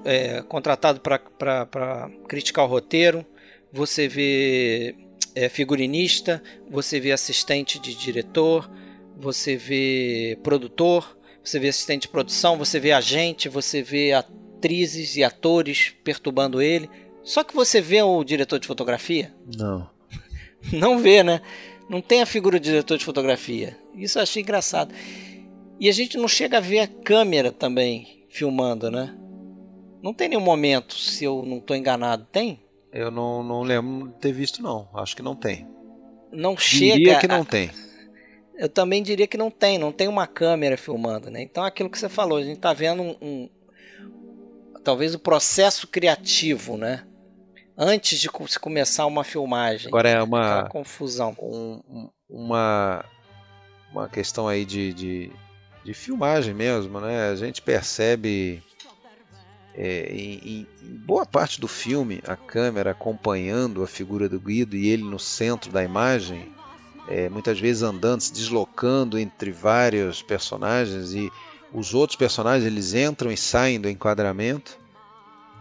[0.05, 3.25] é, contratado para criticar o roteiro,
[3.73, 4.95] você vê
[5.35, 8.69] é, figurinista, você vê assistente de diretor,
[9.17, 15.23] você vê produtor, você vê assistente de produção, você vê agente, você vê atrizes e
[15.23, 16.91] atores perturbando ele.
[17.29, 19.31] Só que você vê o diretor de fotografia?
[19.55, 19.87] Não.
[20.73, 21.43] Não vê, né?
[21.87, 23.79] Não tem a figura do diretor de fotografia.
[23.95, 24.95] Isso eu achei engraçado.
[25.79, 29.15] E a gente não chega a ver a câmera também filmando, né?
[30.03, 32.27] Não tem nenhum momento, se eu não estou enganado.
[32.33, 32.63] Tem?
[32.91, 34.89] Eu não, não lembro de ter visto, não.
[34.95, 35.69] Acho que não tem.
[36.33, 36.97] Não chega.
[36.97, 37.45] Diria que não a...
[37.45, 37.71] tem.
[38.57, 41.43] Eu também diria que não tem, não tem uma câmera filmando, né?
[41.43, 43.49] Então aquilo que você falou, a gente está vendo um, um,
[44.83, 47.05] talvez o processo criativo, né?
[47.79, 49.87] Antes de se começar uma filmagem.
[49.87, 51.37] Agora é uma confusão.
[51.41, 53.05] Um, uma
[53.93, 55.33] uma questão aí de, de,
[55.85, 57.31] de filmagem mesmo, né?
[57.31, 58.63] A gente percebe
[59.75, 64.89] é, em, em, boa parte do filme, a câmera acompanhando a figura do Guido e
[64.89, 66.53] ele no centro da imagem,
[67.09, 71.31] é, muitas vezes andando, se deslocando entre vários personagens e
[71.73, 74.79] os outros personagens eles entram e saem do enquadramento,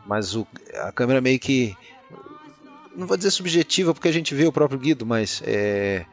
[0.05, 1.75] mas o, a câmera meio que
[2.97, 6.05] não vou dizer subjetiva porque a gente vê o próprio Guido, mas é,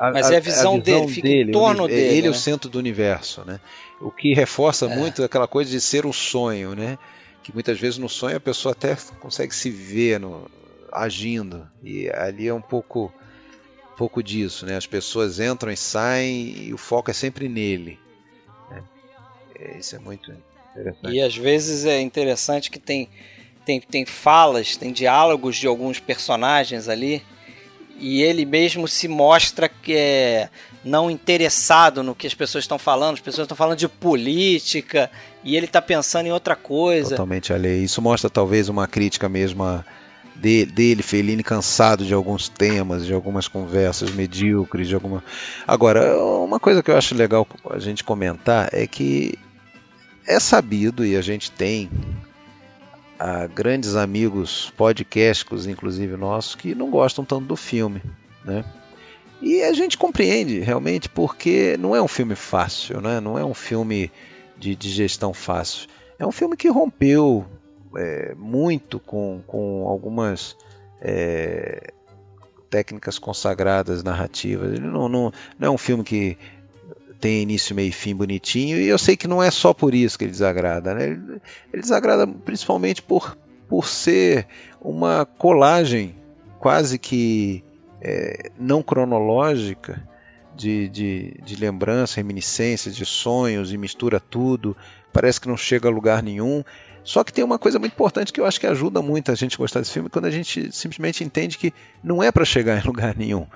[0.00, 2.08] a, mas é a visão, a visão dele, fica dele, em torno ele, dele.
[2.08, 2.28] Ele né?
[2.28, 3.60] é o centro do universo, né?
[4.00, 4.96] O que reforça é.
[4.96, 6.98] muito aquela coisa de ser um sonho, né?
[7.42, 10.50] Que muitas vezes no sonho a pessoa até consegue se ver no,
[10.90, 13.12] agindo e ali é um pouco
[13.92, 14.76] um pouco disso, né?
[14.76, 17.98] As pessoas entram e saem e o foco é sempre nele.
[18.70, 18.82] Né?
[19.54, 20.32] É, isso é muito
[20.72, 21.14] interessante.
[21.14, 23.10] E às vezes é interessante que tem
[23.64, 27.22] tem, tem falas, tem diálogos de alguns personagens ali
[27.98, 30.48] e ele mesmo se mostra que é
[30.82, 35.10] não interessado no que as pessoas estão falando, as pessoas estão falando de política
[35.44, 37.10] e ele está pensando em outra coisa.
[37.10, 37.84] Totalmente alheio.
[37.84, 39.64] Isso mostra talvez uma crítica mesmo
[40.34, 45.22] dele, dele, Fellini, cansado de alguns temas, de algumas conversas medíocres, de alguma.
[45.66, 49.38] Agora, uma coisa que eu acho legal a gente comentar é que
[50.26, 51.90] é sabido e a gente tem
[53.20, 58.00] a grandes amigos podcasticos, inclusive nossos, que não gostam tanto do filme,
[58.42, 58.64] né?
[59.42, 63.20] E a gente compreende realmente porque não é um filme fácil, né?
[63.20, 64.10] não é um filme
[64.56, 65.86] de digestão fácil.
[66.18, 67.44] É um filme que rompeu
[67.94, 70.56] é, muito com, com algumas
[71.00, 71.92] é,
[72.70, 74.72] técnicas consagradas narrativas.
[74.72, 76.38] Ele não, não, não é um filme que
[77.20, 80.18] tem início, meio e fim bonitinho, e eu sei que não é só por isso
[80.18, 80.94] que ele desagrada.
[80.94, 81.04] Né?
[81.04, 81.40] Ele,
[81.72, 83.36] ele desagrada principalmente por,
[83.68, 84.46] por ser
[84.80, 86.14] uma colagem
[86.58, 87.62] quase que
[88.00, 90.02] é, não cronológica
[90.56, 94.76] de, de, de lembrança, reminiscência, de sonhos e mistura tudo.
[95.12, 96.62] Parece que não chega a lugar nenhum.
[97.02, 99.54] Só que tem uma coisa muito importante que eu acho que ajuda muito a gente
[99.54, 101.72] a gostar desse filme, quando a gente simplesmente entende que
[102.04, 103.46] não é para chegar em lugar nenhum.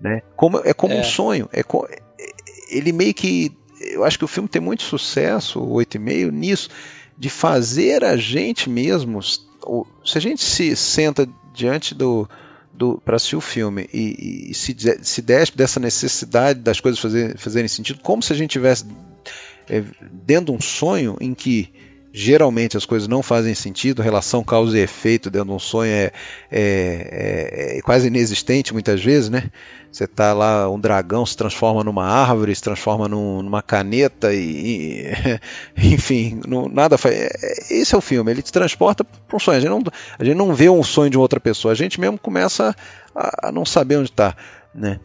[0.00, 0.22] Né?
[0.36, 1.00] Como, é como é.
[1.00, 1.48] um sonho.
[1.52, 1.62] É,
[2.76, 3.52] ele meio que.
[3.80, 6.70] Eu acho que o filme tem muito sucesso, o 8,5, nisso,
[7.16, 9.22] de fazer a gente mesmo.
[9.22, 12.28] Se a gente se senta diante do,
[12.72, 17.38] do para assistir o filme e, e se, se despe dessa necessidade das coisas fazer,
[17.38, 18.84] fazerem sentido, como se a gente tivesse
[19.68, 21.72] é, dentro de um sonho em que
[22.16, 26.12] geralmente as coisas não fazem sentido, relação causa e efeito dentro de um sonho é,
[26.48, 29.50] é, é, é quase inexistente muitas vezes, né?
[29.90, 35.08] Você tá lá, um dragão se transforma numa árvore, se transforma num, numa caneta e,
[35.76, 37.16] e enfim, não, nada faz.
[37.16, 39.58] É, é, esse é o filme, ele te transporta para um sonho.
[39.58, 39.82] A gente, não,
[40.16, 42.76] a gente não vê um sonho de outra pessoa, a gente mesmo começa
[43.12, 44.36] a, a não saber onde está,
[44.72, 45.00] né?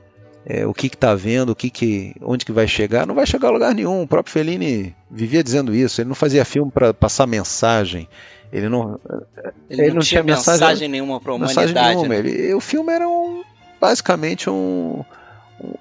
[0.45, 3.49] É, o que está vendo, o que, que, onde que vai chegar, não vai chegar
[3.49, 4.03] a lugar nenhum.
[4.03, 6.01] O próprio Fellini vivia dizendo isso.
[6.01, 8.07] Ele não fazia filme para passar mensagem.
[8.51, 8.99] Ele não,
[9.69, 11.73] ele, ele não, tinha, tinha mensagem, mensagem nenhuma para a humanidade.
[11.73, 12.07] Nenhuma.
[12.07, 12.17] Né?
[12.19, 13.43] Ele, o filme era um,
[13.79, 15.03] basicamente um,
[15.61, 15.73] um,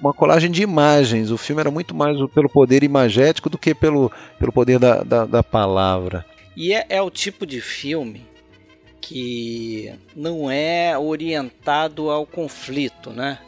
[0.00, 1.30] uma colagem de imagens.
[1.30, 5.26] O filme era muito mais pelo poder imagético do que pelo, pelo poder da, da,
[5.26, 6.24] da palavra.
[6.56, 8.24] E é, é o tipo de filme
[9.00, 13.38] que não é orientado ao conflito, né?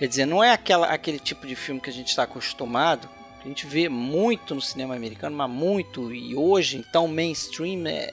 [0.00, 3.06] Quer dizer, não é aquela, aquele tipo de filme que a gente está acostumado,
[3.38, 8.10] que a gente vê muito no cinema americano, mas muito, e hoje, então, mainstream é,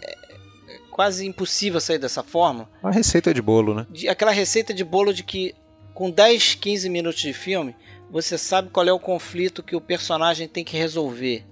[0.68, 2.70] é quase impossível sair dessa forma.
[2.84, 3.88] Uma receita de bolo, né?
[3.90, 5.56] De, aquela receita de bolo de que
[5.94, 7.74] com 10, 15 minutos de filme,
[8.12, 11.46] você sabe qual é o conflito que o personagem tem que resolver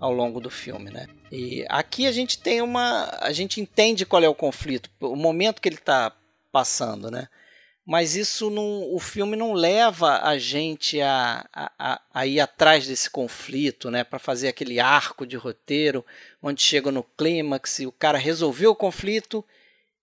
[0.00, 1.08] ao longo do filme, né?
[1.30, 5.60] E aqui a gente tem uma, a gente entende qual é o conflito, o momento
[5.60, 6.10] que ele está
[6.50, 7.28] passando, né?
[7.86, 13.10] Mas isso não, o filme não leva a gente a, a, a ir atrás desse
[13.10, 16.04] conflito, né, para fazer aquele arco de roteiro
[16.42, 19.44] onde chega no clímax e o cara resolveu o conflito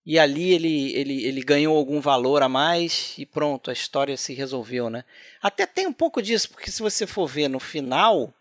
[0.05, 4.33] e ali ele, ele, ele ganhou algum valor a mais e pronto, a história se
[4.33, 5.03] resolveu, né?
[5.41, 8.33] Até tem um pouco disso, porque se você for ver no final,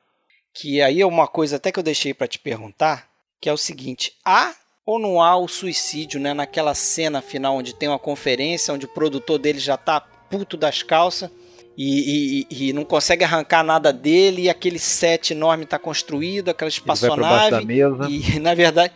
[0.55, 3.59] que aí é uma coisa até que eu deixei para te perguntar, que é o
[3.59, 4.55] seguinte: há
[4.91, 6.35] ou não há o suicídio, né?
[6.35, 10.83] Naquela cena final onde tem uma conferência, onde o produtor dele já tá puto das
[10.83, 11.31] calças
[11.77, 16.69] e, e, e não consegue arrancar nada dele, e aquele set enorme tá construído, aquela
[16.69, 17.65] espaçonave.
[18.09, 18.93] E na verdade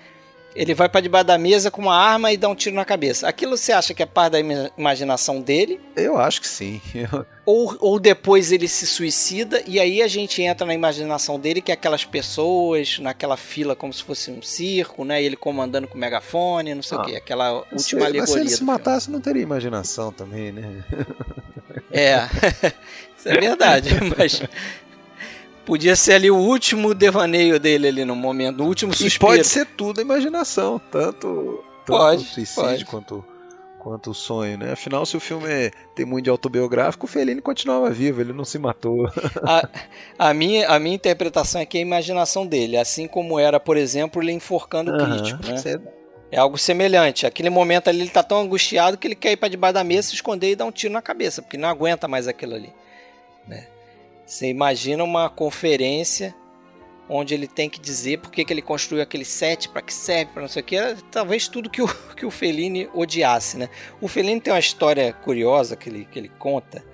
[0.55, 3.29] ele vai para debaixo da mesa com uma arma e dá um tiro na cabeça.
[3.29, 4.41] Aquilo você acha que é parte da
[4.77, 5.81] imaginação dele?
[5.97, 6.81] Eu acho que sim.
[7.47, 11.71] Ou, ou depois ele se suicida e aí a gente entra na imaginação dele que
[11.71, 15.23] é aquelas pessoas naquela fila como se fosse um circo, né?
[15.23, 18.21] ele comandando com o megafone, não sei ah, o que, aquela última sei, alegoria.
[18.21, 19.17] Mas se ele se matasse filme.
[19.17, 20.85] não teria imaginação também, né?
[21.93, 22.17] É,
[23.17, 24.43] isso é verdade, mas
[25.65, 29.15] Podia ser ali o último devaneio dele ali no momento, no último suspiro.
[29.15, 32.85] E pode ser tudo a imaginação, tanto, tanto pode, o suicídio pode.
[32.85, 33.25] quanto
[33.79, 34.73] quanto o sonho, né?
[34.73, 38.43] Afinal, se o filme é, tem muito de autobiográfico, o Fellini continuava vivo, ele não
[38.45, 39.07] se matou.
[39.47, 39.69] a,
[40.19, 43.77] a, minha, a minha interpretação é que é a imaginação dele, assim como era, por
[43.77, 45.57] exemplo, ele enforcando o crítico, né?
[45.59, 45.79] Você-
[46.33, 47.27] É algo semelhante.
[47.27, 50.09] Aquele momento ali ele tá tão angustiado que ele quer ir para debaixo da mesa,
[50.09, 52.73] se esconder e dar um tiro na cabeça, porque não aguenta mais aquilo ali.
[53.47, 53.67] Né?
[54.27, 56.35] Você imagina uma conferência
[57.09, 60.43] onde ele tem que dizer por que ele construiu aquele set, para que serve, para
[60.43, 60.77] não sei o que.
[61.11, 63.59] Talvez tudo que o, que o Fellini odiasse.
[63.59, 63.69] Né?
[64.01, 66.85] O Fellini tem uma história curiosa que ele, que ele conta,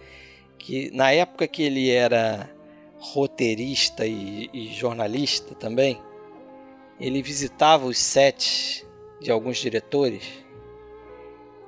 [0.59, 2.51] que na época que ele era
[2.99, 6.01] roteirista e, e jornalista também,
[6.99, 8.87] ele visitava os sets
[9.21, 10.23] de alguns diretores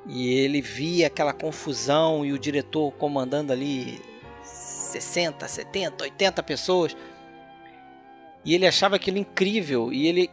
[0.06, 4.00] e ele via aquela confusão e o diretor comandando ali
[4.92, 6.96] 60, 70, 80 pessoas
[8.44, 10.30] e ele achava aquilo incrível e ele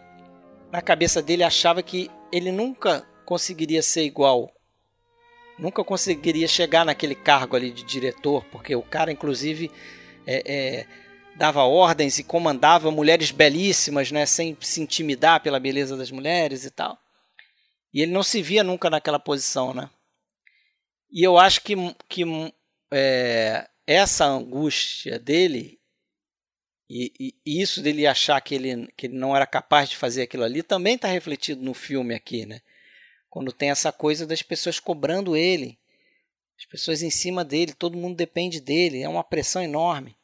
[0.72, 4.52] na cabeça dele achava que ele nunca conseguiria ser igual
[5.58, 9.72] nunca conseguiria chegar naquele cargo ali de diretor porque o cara inclusive
[10.26, 10.86] é, é,
[11.36, 16.72] dava ordens e comandava mulheres belíssimas né sem se intimidar pela beleza das mulheres e
[16.72, 16.98] tal
[17.94, 19.90] e ele não se via nunca naquela posição, né?
[21.12, 21.76] E eu acho que,
[22.08, 22.24] que
[22.92, 25.80] é, essa angústia dele
[26.88, 30.22] e, e, e isso dele achar que ele, que ele não era capaz de fazer
[30.22, 32.62] aquilo ali também está refletido no filme aqui, né?
[33.32, 35.80] Quando tem essa coisa das pessoas cobrando ele,
[36.56, 40.16] as pessoas em cima dele, todo mundo depende dele, é uma pressão enorme.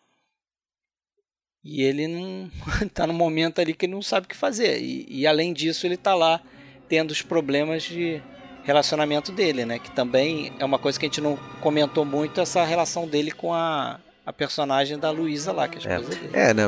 [1.64, 2.52] E ele não
[2.86, 4.80] está no momento ali que ele não sabe o que fazer.
[4.80, 6.40] E, e além disso, ele está lá
[6.88, 8.22] tendo os problemas de
[8.66, 9.80] relacionamento dele, né?
[9.80, 13.54] Que também é uma coisa que a gente não comentou muito, essa relação dele com
[13.54, 16.32] a, a personagem da Luísa lá, que é a esposa é, dele.
[16.34, 16.64] É, né,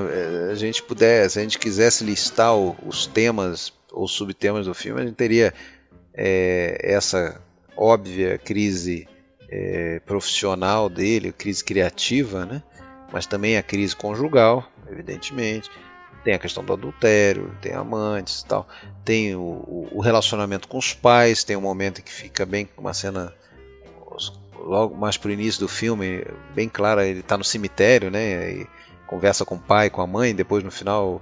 [0.51, 5.01] a gente puder, se a gente quisesse listar o, os temas ou subtemas do filme,
[5.01, 5.53] a gente teria
[6.13, 7.41] é, essa
[7.75, 9.07] óbvia crise
[9.49, 12.61] é, profissional dele, crise criativa, né?
[13.11, 15.69] Mas também a crise conjugal, evidentemente
[16.24, 18.68] tem a questão do adultério, tem amantes e tal,
[19.03, 23.34] tem o, o, relacionamento com os pais, tem um momento que fica bem uma cena
[24.59, 28.68] logo mais pro início do filme, bem clara, ele está no cemitério, né, e
[29.05, 31.22] conversa com o pai, com a mãe, depois no final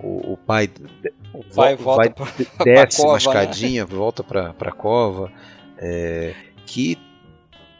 [0.00, 0.70] o, o pai
[1.32, 3.90] o pai vo, volta vai, pra, desce pra uma escadinha, né?
[3.90, 5.32] volta para a cova,
[5.78, 6.34] é,
[6.64, 6.96] que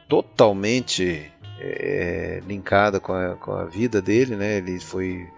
[0.09, 5.29] totalmente é, linkada com a, com a vida dele, né, ele foi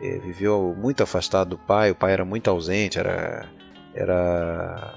[0.00, 3.48] viveu muito afastado do pai, o pai era muito ausente, era
[3.94, 4.94] era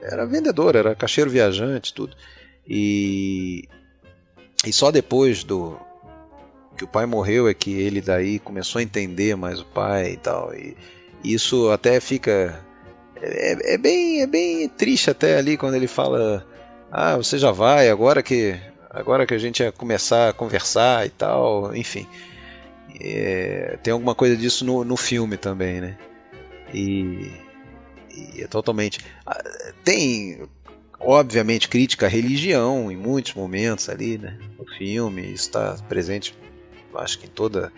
[0.00, 2.16] era vendedor, era caixeiro viajante, tudo.
[2.66, 3.68] E
[4.64, 5.76] e só depois do
[6.76, 10.16] que o pai morreu é que ele daí começou a entender mais o pai e
[10.16, 10.54] tal.
[10.54, 10.76] E
[11.22, 12.64] isso até fica
[13.20, 16.46] é, é bem é bem triste até ali quando ele fala
[16.90, 18.58] ah você já vai agora que
[18.90, 22.06] agora que a gente ia começar a conversar e tal, enfim.
[23.00, 25.96] É, tem alguma coisa disso no, no filme também, né?
[26.72, 27.30] E,
[28.10, 29.00] e, é totalmente.
[29.84, 30.42] Tem,
[30.98, 34.38] obviamente, crítica à religião em muitos momentos ali, né?
[34.58, 36.34] No filme, está presente,
[36.94, 37.72] acho que em toda.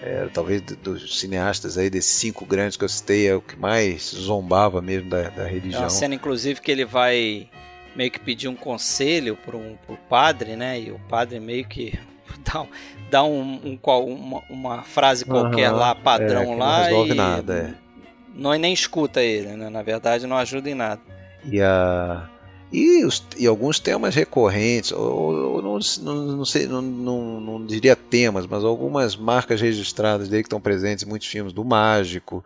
[0.00, 4.14] É, talvez dos cineastas aí, desses cinco grandes que eu citei, é o que mais
[4.14, 5.80] zombava mesmo da, da religião.
[5.80, 7.50] É uma cena, inclusive, que ele vai
[7.96, 10.80] meio que pedir um conselho para um pro padre, né?
[10.80, 11.98] E o padre meio que
[12.46, 12.64] dá,
[13.10, 16.78] dá um, um, uma, uma, frase qualquer uhum, lá, padrão é, lá.
[16.78, 17.88] Não resolve e nada, é.
[18.34, 19.68] Não, nem escuta ele, né?
[19.68, 21.00] Na verdade, não ajuda em nada.
[21.44, 22.28] E, a,
[22.72, 27.66] e, os, e alguns temas recorrentes, ou, ou não, não, não, sei, não, não, não,
[27.66, 32.44] diria temas, mas algumas marcas registradas dele que estão presentes em muitos filmes, do mágico,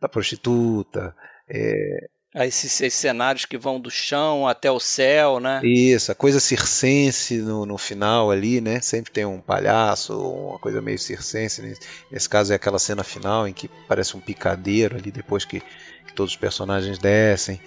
[0.00, 1.14] da prostituta.
[1.48, 5.60] É, esses, esses, cenários que vão do chão até o céu, né?
[5.62, 8.80] Isso, a coisa circense no, no final ali, né?
[8.80, 11.60] Sempre tem um palhaço, uma coisa meio circense.
[11.60, 11.80] Nesse,
[12.10, 16.14] nesse caso é aquela cena final em que parece um picadeiro ali depois que, que
[16.14, 17.60] todos os personagens descem.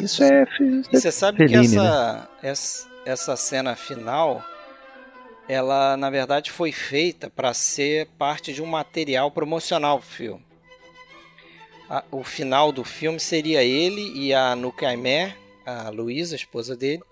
[0.00, 0.44] Isso é.
[0.60, 2.28] E você sabe Fellini, que essa, né?
[2.42, 4.44] essa, essa cena final,
[5.48, 10.51] ela na verdade foi feita para ser parte de um material promocional pro filme
[11.88, 16.76] a, o final do filme seria ele e a Nuke Aimé, a Luísa, a esposa
[16.76, 17.02] dele,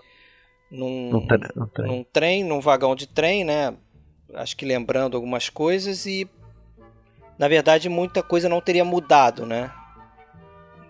[0.70, 1.86] num, num, trem, num, trem.
[1.86, 3.74] num trem, num vagão de trem, né?
[4.34, 6.28] Acho que lembrando algumas coisas e
[7.38, 9.72] na verdade muita coisa não teria mudado, né?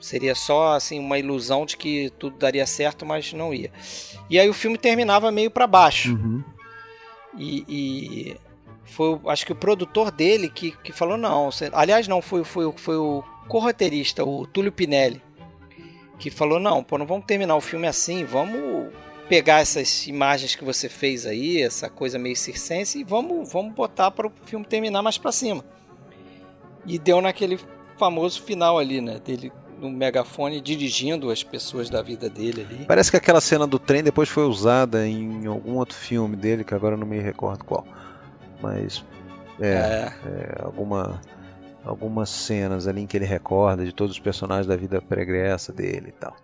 [0.00, 3.70] Seria só assim uma ilusão de que tudo daria certo, mas não ia.
[4.30, 6.14] E aí o filme terminava meio para baixo.
[6.14, 6.42] Uhum.
[7.36, 8.36] E, e,
[8.84, 11.50] foi, acho que o produtor dele que, que falou não.
[11.72, 15.22] Aliás, não, foi, foi, foi o corroteirista, o Túlio Pinelli,
[16.18, 18.92] que falou não, pô, não vamos terminar o filme assim, vamos
[19.28, 24.10] pegar essas imagens que você fez aí, essa coisa meio circense, e vamos, vamos botar
[24.10, 25.64] para o filme terminar mais para cima.
[26.84, 27.58] E deu naquele
[27.96, 29.20] famoso final ali, né?
[29.20, 32.84] Dele no megafone dirigindo as pessoas da vida dele ali.
[32.86, 36.74] Parece que aquela cena do trem depois foi usada em algum outro filme dele, que
[36.74, 37.86] agora não me recordo qual.
[38.60, 39.02] Mas
[39.58, 40.12] é, é.
[40.26, 41.20] é alguma
[41.84, 46.08] algumas cenas ali em que ele recorda de todos os personagens da vida pregressa dele
[46.08, 46.36] e tal.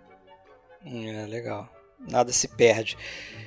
[0.84, 1.68] É, legal.
[2.10, 2.96] Nada se perde.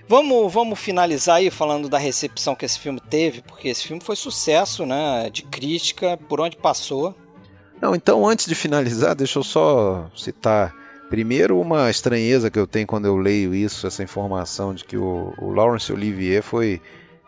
[0.08, 4.16] Vamos, vamos finalizar aí falando da recepção que esse filme teve, porque esse filme foi
[4.16, 5.30] sucesso, né?
[5.30, 7.16] De crítica, por onde passou.
[7.82, 10.76] Não, então antes de finalizar, deixa eu só citar
[11.10, 15.34] primeiro uma estranheza que eu tenho quando eu leio isso, essa informação de que o,
[15.40, 16.82] o Laurence Olivier foi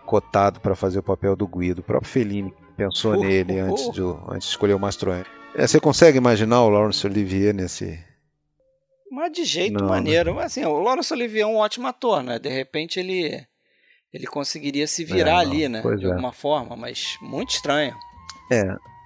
[0.06, 1.80] cotado para fazer o papel do Guido.
[1.80, 2.54] O próprio Fellini
[2.84, 5.26] pensou uh, nele uh, antes, de, antes de escolher o Mastroianni.
[5.56, 8.00] É, você consegue imaginar o Laurence Olivier nesse...
[9.12, 10.36] Mas de jeito Não, maneiro.
[10.36, 12.40] Mas, assim, o Laurence Olivier é um ótimo ator, né?
[12.40, 13.46] De repente ele
[14.14, 15.82] ele conseguiria se virar é, ali, né?
[15.82, 16.10] De é.
[16.10, 17.96] alguma forma, mas muito estranho.
[18.52, 18.64] É,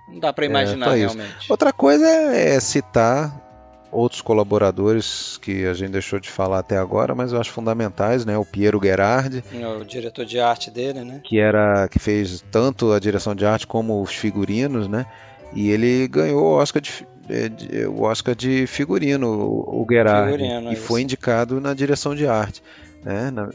[0.07, 1.51] não dá para é, imaginar realmente.
[1.51, 3.44] Outra coisa é citar
[3.95, 8.37] outros colaboradores que a gente deixou de falar até agora, mas eu acho fundamentais, né?
[8.37, 11.21] O Piero Gerardi, é o diretor de arte dele, né?
[11.23, 15.05] Que era que fez tanto a direção de arte como os figurinos, né?
[15.53, 16.91] E ele ganhou o Oscar de,
[17.49, 22.61] de o Oscar de figurino, o Gerardi, figurino, e foi indicado na direção de arte,
[23.03, 23.31] né?
[23.31, 23.49] Na,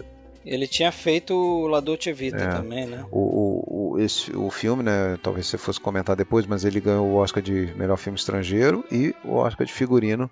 [0.50, 2.48] ele tinha feito o La Dolce Vita é.
[2.48, 3.04] também, né?
[3.12, 5.16] O, o, o, esse, o filme, né?
[5.22, 9.14] Talvez você fosse comentar depois, mas ele ganhou o Oscar de melhor filme estrangeiro e
[9.24, 10.28] o Oscar de figurino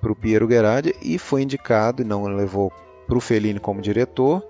[0.00, 2.72] para o Piero Gerardi e foi indicado, e não levou
[3.06, 4.44] para o Fellini como diretor.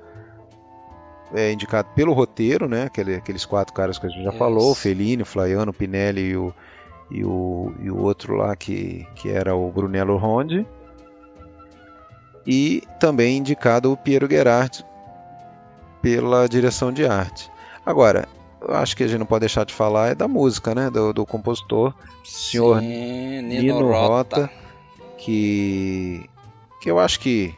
[1.35, 2.85] É indicado pelo roteiro, né?
[2.85, 4.39] Aquele, aqueles quatro caras que a gente já Isso.
[4.39, 6.55] falou: o Fellini, o Flaiano, o Pinelli e o,
[7.11, 10.67] e o, e o outro lá que, que era o Brunello Rondi
[12.47, 14.85] e também indicado o Piero Gerardi
[16.01, 17.51] pela direção de arte.
[17.85, 18.29] Agora,
[18.61, 21.13] eu acho que a gente não pode deixar de falar é da música, né, do,
[21.13, 21.95] do compositor,
[22.25, 24.41] senhor Sim, Nino, Nino Rota.
[24.43, 24.51] Rota,
[25.19, 26.29] que
[26.81, 27.55] que eu acho que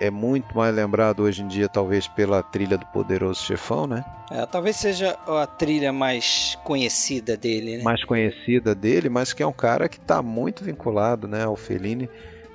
[0.00, 4.04] é muito mais lembrado hoje em dia, talvez pela trilha do Poderoso Chefão, né?
[4.30, 7.82] É, talvez seja a trilha mais conhecida dele, né?
[7.82, 12.08] Mais conhecida dele, mas que é um cara que está muito vinculado, né, ao Fellini.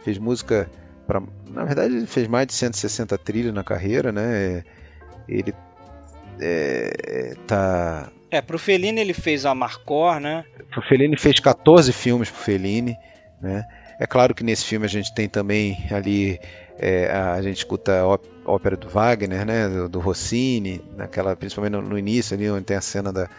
[0.03, 0.69] Fez música
[1.11, 4.63] Pra, na verdade, ele fez mais de 160 trilhas na carreira, né?
[5.27, 5.53] Ele
[6.39, 8.09] é, tá.
[8.29, 10.45] É, pro Fellini ele fez a Marcor, né?
[10.69, 12.95] Pro Fellini fez 14 filmes pro Fellini,
[13.41, 13.65] né?
[13.99, 16.39] É claro que nesse filme a gente tem também ali
[16.79, 18.07] é, a gente escuta a
[18.49, 22.77] ópera do Wagner, né, do, do Rossini, naquela, principalmente no, no, início ali onde tem
[22.77, 23.29] a cena da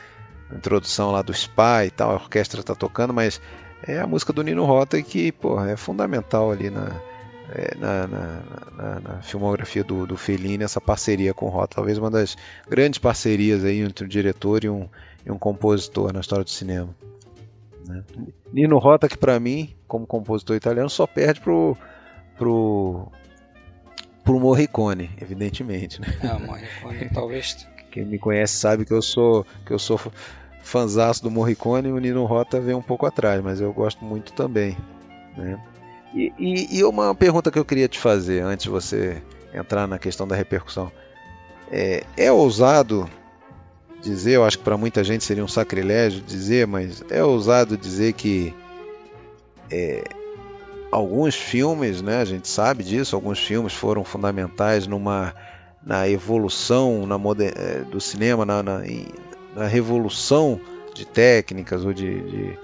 [0.55, 3.41] introdução lá do Spa e tal, a orquestra está tocando, mas
[3.85, 6.93] é a música do Nino Rota que, pô, é fundamental ali na,
[7.79, 8.43] na, na,
[8.77, 12.37] na, na, filmografia do, do Fellini essa parceria com o Rota, talvez uma das
[12.69, 14.89] grandes parcerias aí entre um diretor e um,
[15.25, 16.95] e um compositor na história do cinema.
[17.87, 18.03] Né?
[18.53, 21.77] Nino Rota que para mim, como compositor italiano, só perde pro
[22.39, 23.09] pro
[24.25, 26.07] pro Morricone, evidentemente, né?
[26.23, 27.67] Ah, Morricone talvez.
[27.91, 30.01] Quem me conhece sabe que eu sou que eu sou
[30.63, 34.33] fanzaço do Morricone e o Nino Rota vem um pouco atrás, mas eu gosto muito
[34.33, 34.77] também,
[35.37, 35.61] né?
[36.15, 39.23] E, e, e, uma pergunta que eu queria te fazer antes de você
[39.55, 40.93] entrar na questão da repercussão.
[41.71, 43.09] É, é ousado
[44.03, 48.13] dizer, eu acho que para muita gente seria um sacrilégio dizer, mas é ousado dizer
[48.13, 48.55] que
[49.71, 50.05] é,
[50.91, 55.35] alguns filmes, né, a gente sabe disso, alguns filmes foram fundamentais numa
[55.85, 58.83] na evolução na moder, é, do cinema, na, na,
[59.57, 60.61] na, revolução
[60.95, 62.59] de técnicas ou de, de,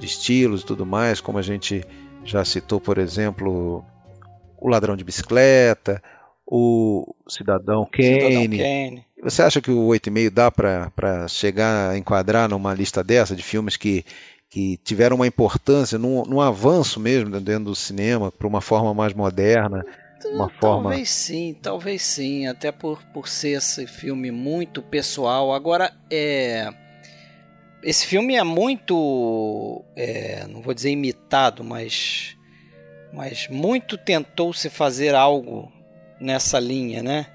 [0.00, 1.84] de estilos e tudo mais, como a gente
[2.24, 3.84] já citou, por exemplo,
[4.58, 6.02] o ladrão de bicicleta,
[6.46, 8.14] o cidadão Kane.
[8.14, 9.04] Cidadão Kane.
[9.22, 13.76] Você acha que o 8,5 dá para chegar a enquadrar numa lista dessa de filmes
[13.76, 14.04] que,
[14.50, 19.14] que tiveram uma importância, num, num avanço mesmo dentro do cinema, para uma forma mais
[19.14, 19.84] moderna?
[20.26, 21.04] Uma talvez forma...
[21.04, 25.52] sim, talvez sim, até por, por ser esse filme muito pessoal.
[25.52, 26.72] Agora, é
[27.84, 32.36] esse filme é muito, é, não vou dizer imitado, mas,
[33.12, 35.70] mas muito tentou se fazer algo
[36.18, 37.26] nessa linha, né?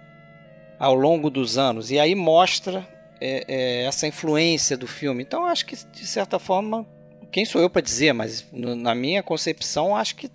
[0.80, 1.92] Ao longo dos anos.
[1.92, 2.88] E aí mostra
[3.22, 5.22] é, é, essa influência do filme.
[5.22, 6.88] Então acho que de certa forma,
[7.32, 10.32] quem sou eu para dizer, mas no, na minha concepção acho que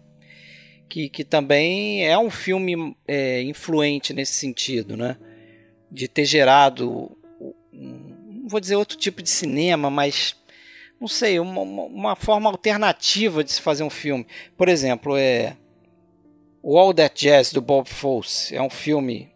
[0.89, 5.17] que, que também é um filme é, influente nesse sentido, né?
[5.91, 7.17] De ter gerado
[7.73, 8.04] um,
[8.45, 10.37] não vou dizer outro tipo de cinema, mas
[11.01, 14.27] não sei, uma, uma forma alternativa de se fazer um filme.
[14.55, 15.57] Por exemplo, é
[16.63, 19.33] o All That Jazz do Bob Fosse é um filme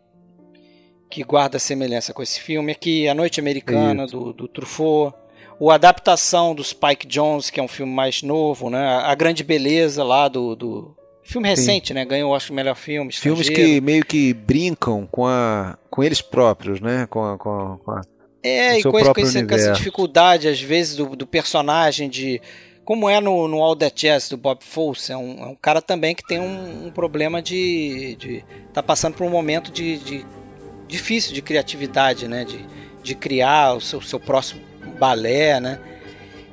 [1.10, 5.16] que guarda semelhança com esse filme aqui, A Noite Americana do, do Truffaut,
[5.58, 9.00] o adaptação do Spike Jones, que é um filme mais novo, né?
[9.02, 11.94] A Grande Beleza lá do, do filme recente, Sim.
[11.94, 12.04] né?
[12.04, 13.10] Ganhou, acho, o melhor filme.
[13.10, 17.06] Filmes que meio que brincam com a com eles próprios, né?
[17.06, 18.02] Com a, com a, com a
[18.42, 22.40] é, e coisa com, esse, com, essa dificuldade, às vezes, do, do personagem de.
[22.84, 25.82] Como é no, no All That Jazz do Bob Fosse, é um, é um cara
[25.82, 28.44] também que tem um, um problema de, de.
[28.72, 30.26] tá passando por um momento de, de
[30.86, 32.44] difícil de criatividade, né?
[32.44, 32.64] De,
[33.02, 34.62] de criar o seu, seu próximo
[34.98, 35.78] balé, né?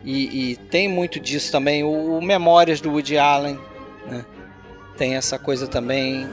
[0.04, 1.84] E, e tem muito disso também.
[1.84, 3.60] O, o, Memórias do Woody Allen,
[4.06, 4.26] né?
[4.98, 6.28] Tem essa coisa também.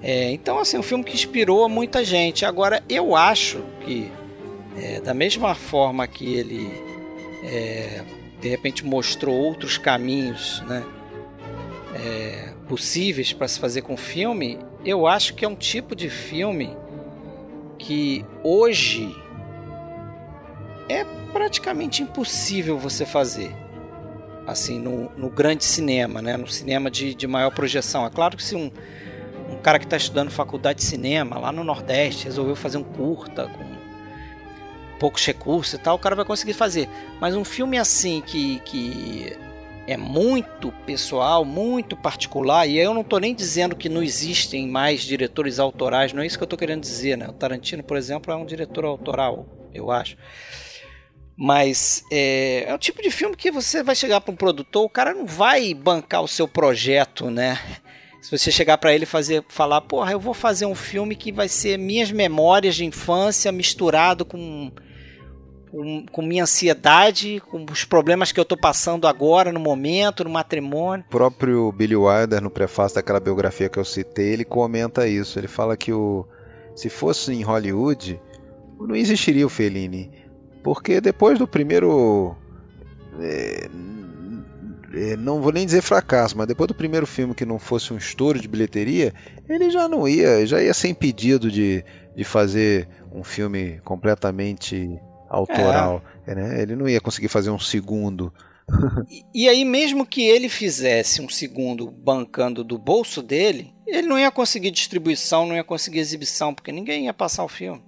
[0.00, 2.44] É, então, assim, um filme que inspirou muita gente.
[2.46, 4.10] Agora, eu acho que,
[4.76, 6.70] é, da mesma forma que ele,
[7.44, 8.02] é,
[8.40, 10.84] de repente, mostrou outros caminhos, né?
[11.94, 16.74] É, possíveis para se fazer com filme, eu acho que é um tipo de filme
[17.78, 19.14] que hoje
[20.88, 23.54] é praticamente impossível você fazer
[24.46, 26.36] assim no, no grande cinema, né?
[26.36, 28.06] no cinema de, de maior projeção.
[28.06, 28.70] É claro que se um,
[29.50, 33.48] um cara que está estudando faculdade de cinema lá no Nordeste resolveu fazer um curta
[33.48, 33.71] com
[35.02, 36.88] poucos recursos e tal, o cara vai conseguir fazer.
[37.20, 39.36] Mas um filme assim que, que
[39.84, 45.02] é muito pessoal, muito particular, e eu não estou nem dizendo que não existem mais
[45.02, 47.26] diretores autorais, não é isso que eu estou querendo dizer, né?
[47.28, 49.44] O Tarantino, por exemplo, é um diretor autoral,
[49.74, 50.16] eu acho.
[51.36, 54.88] Mas é, é o tipo de filme que você vai chegar para um produtor, o
[54.88, 57.58] cara não vai bancar o seu projeto, né?
[58.20, 61.48] Se você chegar para ele fazer, falar, porra, eu vou fazer um filme que vai
[61.48, 64.70] ser minhas memórias de infância misturado com
[65.72, 70.28] com, com, minha ansiedade, com os problemas que eu estou passando agora, no momento, no
[70.28, 71.06] matrimônio.
[71.08, 75.38] O próprio Billy Wilder, no prefácio daquela biografia que eu citei, ele comenta isso.
[75.38, 76.26] Ele fala que o,
[76.76, 78.20] se fosse em Hollywood,
[78.78, 80.10] não existiria o Fellini.
[80.62, 82.36] Porque depois do primeiro.
[83.18, 83.68] É,
[84.94, 87.96] é, não vou nem dizer fracasso, mas depois do primeiro filme que não fosse um
[87.96, 89.14] estouro de bilheteria,
[89.48, 91.82] ele já não ia, já ia ser impedido de,
[92.14, 95.00] de fazer um filme completamente
[95.32, 96.02] autoral.
[96.26, 96.34] É.
[96.34, 96.62] Né?
[96.62, 98.32] Ele não ia conseguir fazer um segundo.
[99.08, 104.18] e, e aí, mesmo que ele fizesse um segundo bancando do bolso dele, ele não
[104.18, 107.82] ia conseguir distribuição, não ia conseguir exibição, porque ninguém ia passar o filme.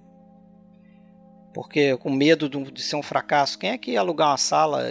[1.53, 4.83] Porque com medo de ser um fracasso, quem é que ia alugar uma sala,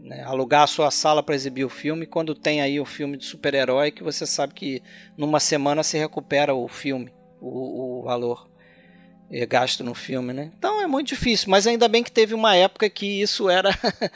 [0.00, 3.24] né, alugar a sua sala para exibir o filme, quando tem aí o filme de
[3.24, 4.80] super-herói que você sabe que
[5.16, 8.47] numa semana se recupera o filme, o, o valor
[9.46, 10.50] gasto no filme, né?
[10.58, 13.70] Então é muito difícil, mas ainda bem que teve uma época que isso era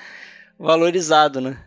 [0.59, 1.59] valorizado, né?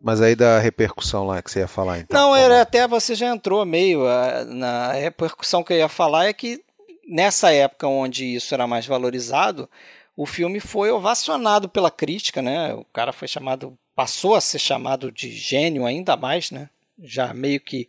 [0.00, 2.20] Mas aí da repercussão lá que você ia falar, então.
[2.20, 4.04] Não, era até você já entrou meio
[4.46, 6.62] na repercussão que eu ia falar é que
[7.06, 9.68] nessa época onde isso era mais valorizado,
[10.16, 12.74] o filme foi ovacionado pela crítica, né?
[12.74, 16.68] O cara foi chamado, passou a ser chamado de gênio ainda mais, né?
[17.02, 17.88] Já meio que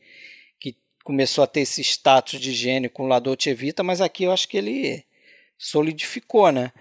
[1.10, 4.48] começou a ter esse status de gênio com La Dolce Vita, mas aqui eu acho
[4.48, 5.04] que ele
[5.58, 6.72] solidificou, né?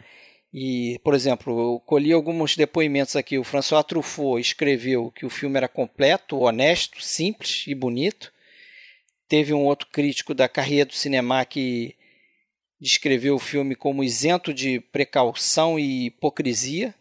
[0.53, 3.39] E, por exemplo, eu colhi alguns depoimentos aqui.
[3.39, 8.31] O François Truffaut escreveu que o filme era completo, honesto, simples e bonito.
[9.27, 11.97] Teve um outro crítico da carreira do cinema que
[12.79, 16.95] descreveu o filme como isento de precaução e hipocrisia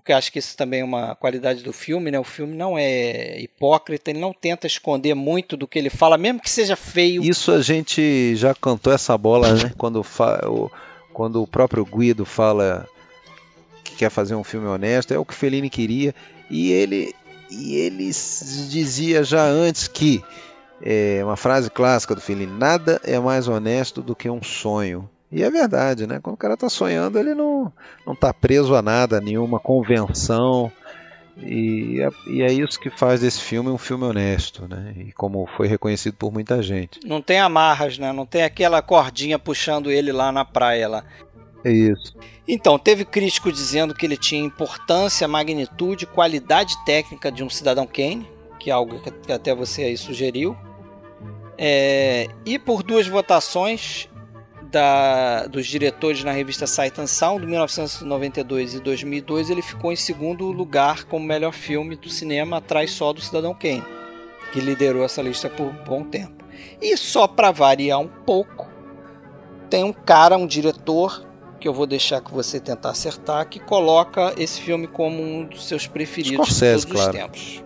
[0.00, 2.18] porque acho que isso também é uma qualidade do filme, né?
[2.18, 6.40] O filme não é hipócrita, ele não tenta esconder muito do que ele fala, mesmo
[6.40, 7.22] que seja feio.
[7.22, 9.72] Isso a gente já cantou essa bola, né?
[9.76, 10.70] Quando, o,
[11.12, 12.88] quando o próprio Guido fala
[13.84, 16.14] que quer fazer um filme honesto, é o que Fellini queria,
[16.48, 17.14] e ele,
[17.50, 20.24] e ele dizia já antes que,
[20.82, 25.08] é uma frase clássica do Fellini, nada é mais honesto do que um sonho.
[25.32, 26.18] E é verdade, né?
[26.20, 27.72] Quando o cara está sonhando, ele não,
[28.06, 30.72] não tá preso a nada, a nenhuma convenção.
[31.38, 34.92] E é, e é, isso que faz desse filme um filme honesto, né?
[34.96, 37.00] E como foi reconhecido por muita gente.
[37.04, 38.12] Não tem amarras, né?
[38.12, 41.04] Não tem aquela cordinha puxando ele lá na praia lá.
[41.64, 42.14] É isso.
[42.48, 48.28] Então, teve crítico dizendo que ele tinha importância, magnitude, qualidade técnica de um cidadão Kane,
[48.58, 50.56] que é algo que até você aí sugeriu.
[51.56, 54.08] É, e por duas votações,
[54.70, 60.50] da, dos diretores na revista Sight and Sound, 1992 e 2002, ele ficou em segundo
[60.50, 63.84] lugar como melhor filme do cinema, atrás só do Cidadão Kane,
[64.52, 66.44] que liderou essa lista por bom tempo.
[66.80, 68.68] E só para variar um pouco,
[69.68, 71.26] tem um cara, um diretor
[71.58, 75.66] que eu vou deixar que você tentar acertar, que coloca esse filme como um dos
[75.66, 77.10] seus preferidos Scorsese, de todos claro.
[77.10, 77.64] os tempos.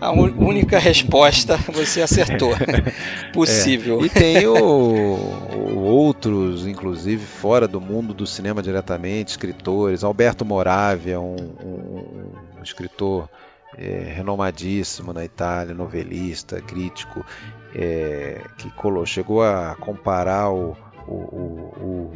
[0.02, 2.52] A única resposta você acertou.
[3.34, 4.02] Possível.
[4.02, 4.06] É.
[4.06, 10.04] E tem o, o, outros, inclusive, fora do mundo do cinema diretamente, escritores.
[10.04, 13.30] Alberto Moravia, um, um, um escritor
[13.78, 17.26] é, renomadíssimo na Itália, novelista, crítico,
[17.74, 20.76] é, que colou, chegou a comparar o,
[21.08, 22.14] o, o,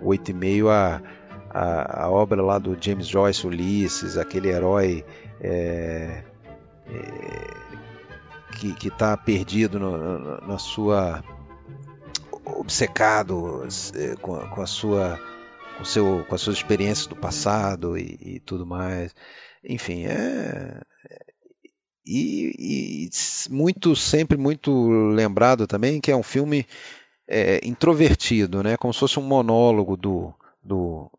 [0.00, 1.00] o 8,5 a,
[1.50, 5.04] a, a obra lá do James Joyce, Ulisses, aquele herói
[5.40, 6.24] é, é,
[8.58, 11.22] que está perdido no, no, na sua
[12.44, 15.20] obcecado é, com, a, com a sua
[15.76, 19.14] com, seu, com as suas experiências do passado e, e tudo mais.
[19.62, 20.80] Enfim é,
[22.04, 23.10] e, e,
[23.50, 26.66] muito sempre muito lembrado também que é um filme
[27.28, 28.76] é, introvertido né?
[28.76, 31.10] Como se fosse um monólogo do, do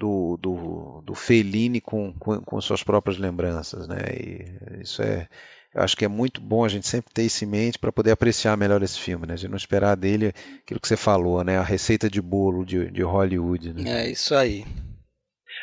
[0.00, 3.98] do, do, do Fellini com, com, com, suas próprias lembranças, né?
[4.10, 5.28] E isso é,
[5.74, 8.10] eu acho que é muito bom a gente sempre ter isso em mente para poder
[8.10, 9.34] apreciar melhor esse filme, né?
[9.34, 10.32] De não esperar dele
[10.62, 11.58] aquilo que você falou, né?
[11.58, 13.74] A receita de bolo de, de Hollywood.
[13.74, 14.04] Né?
[14.04, 14.64] É isso aí.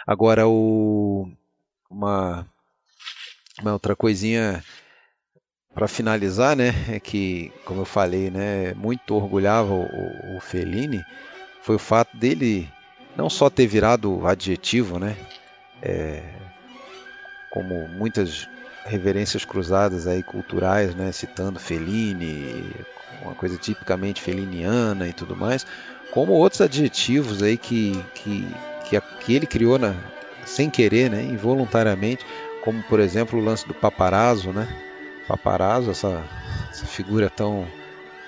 [0.05, 1.27] Agora o
[1.89, 2.47] uma
[3.59, 4.63] uma outra coisinha
[5.73, 6.73] para finalizar, né?
[6.89, 8.75] É que, como eu falei, né?
[8.75, 11.03] Muito orgulhava o, o Fellini
[11.63, 12.69] foi o fato dele
[13.17, 15.17] não só ter virado adjetivo, né?
[15.81, 16.21] É,
[17.49, 18.47] como muitas
[18.85, 21.11] reverências cruzadas aí culturais, né?
[21.11, 22.71] Citando Fellini,
[23.23, 25.65] uma coisa tipicamente feliniana e tudo mais,
[26.11, 28.47] como outros adjetivos aí que, que,
[28.85, 29.95] que, que ele criou na,
[30.45, 31.23] sem querer, né?
[31.23, 32.23] Involuntariamente,
[32.63, 34.67] como por exemplo o lance do paparazzo, né?
[35.27, 36.23] Paparazzo, essa,
[36.69, 37.67] essa figura tão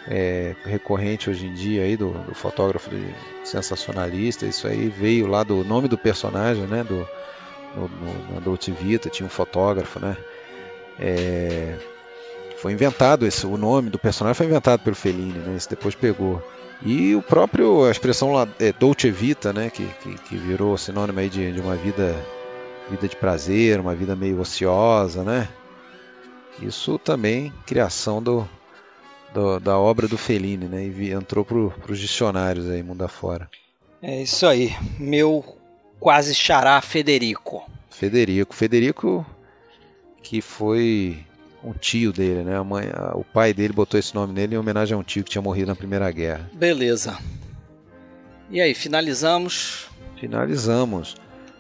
[0.07, 2.89] é, recorrente hoje em dia aí do, do fotógrafo
[3.43, 4.45] sensacionalista.
[4.45, 6.83] Isso aí veio lá do nome do personagem, né?
[6.83, 7.07] Do,
[7.75, 10.15] no, no, na Dolce Vita tinha um fotógrafo, né?
[10.99, 11.75] É,
[12.57, 15.55] foi inventado esse, o nome do personagem foi inventado pelo Fellini, né?
[15.55, 16.41] Isso depois pegou.
[16.81, 19.69] E o próprio a expressão lá é Dolce Vita, né?
[19.69, 22.15] Que, que, que virou sinônimo aí de, de uma vida
[22.89, 25.47] vida de prazer, uma vida meio ociosa, né?
[26.59, 28.49] Isso também criação do,
[29.33, 30.85] do, da obra do Fellini, né?
[30.85, 33.49] E entrou para os dicionários aí, mundo afora.
[34.01, 34.75] É isso aí.
[34.97, 35.57] Meu
[35.99, 37.69] quase xará Federico.
[37.89, 38.55] Federico.
[38.55, 39.25] Federico,
[40.23, 41.25] que foi
[41.63, 42.57] um tio dele, né?
[42.57, 45.23] A mãe, a, o pai dele botou esse nome nele em homenagem a um tio
[45.23, 46.49] que tinha morrido na Primeira Guerra.
[46.53, 47.17] Beleza.
[48.49, 49.89] E aí, finalizamos?
[50.19, 51.15] Finalizamos.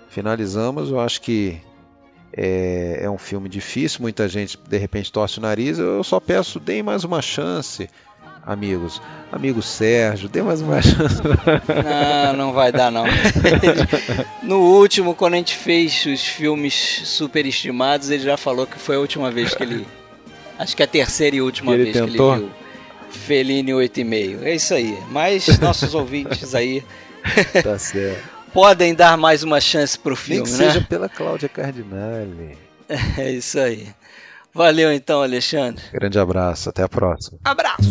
[0.09, 1.61] Finalizamos, eu acho que
[2.33, 5.79] é, é, um filme difícil, muita gente de repente torce o nariz.
[5.79, 7.89] Eu só peço, deem mais uma chance,
[8.45, 9.01] amigos.
[9.31, 11.21] Amigo Sérgio, dê mais uma chance.
[11.23, 13.05] Não, não vai dar não.
[14.43, 18.99] No último, quando a gente fez os filmes superestimados, ele já falou que foi a
[18.99, 19.87] última vez que ele.
[20.57, 22.33] Acho que é a terceira e última que vez tentou?
[22.33, 22.59] que ele viu
[23.09, 24.43] Fellini 8,5.
[24.43, 24.97] É isso aí.
[25.09, 26.83] Mas nossos ouvintes aí
[27.63, 28.38] tá certo.
[28.53, 30.57] Podem dar mais uma chance pro Nem filme, que né?
[30.57, 32.57] seja pela Cláudia Cardinale.
[33.19, 33.87] É isso aí.
[34.51, 35.83] Valeu então, Alexandre.
[35.93, 37.37] Grande abraço, até a próxima.
[37.43, 37.83] Abraço.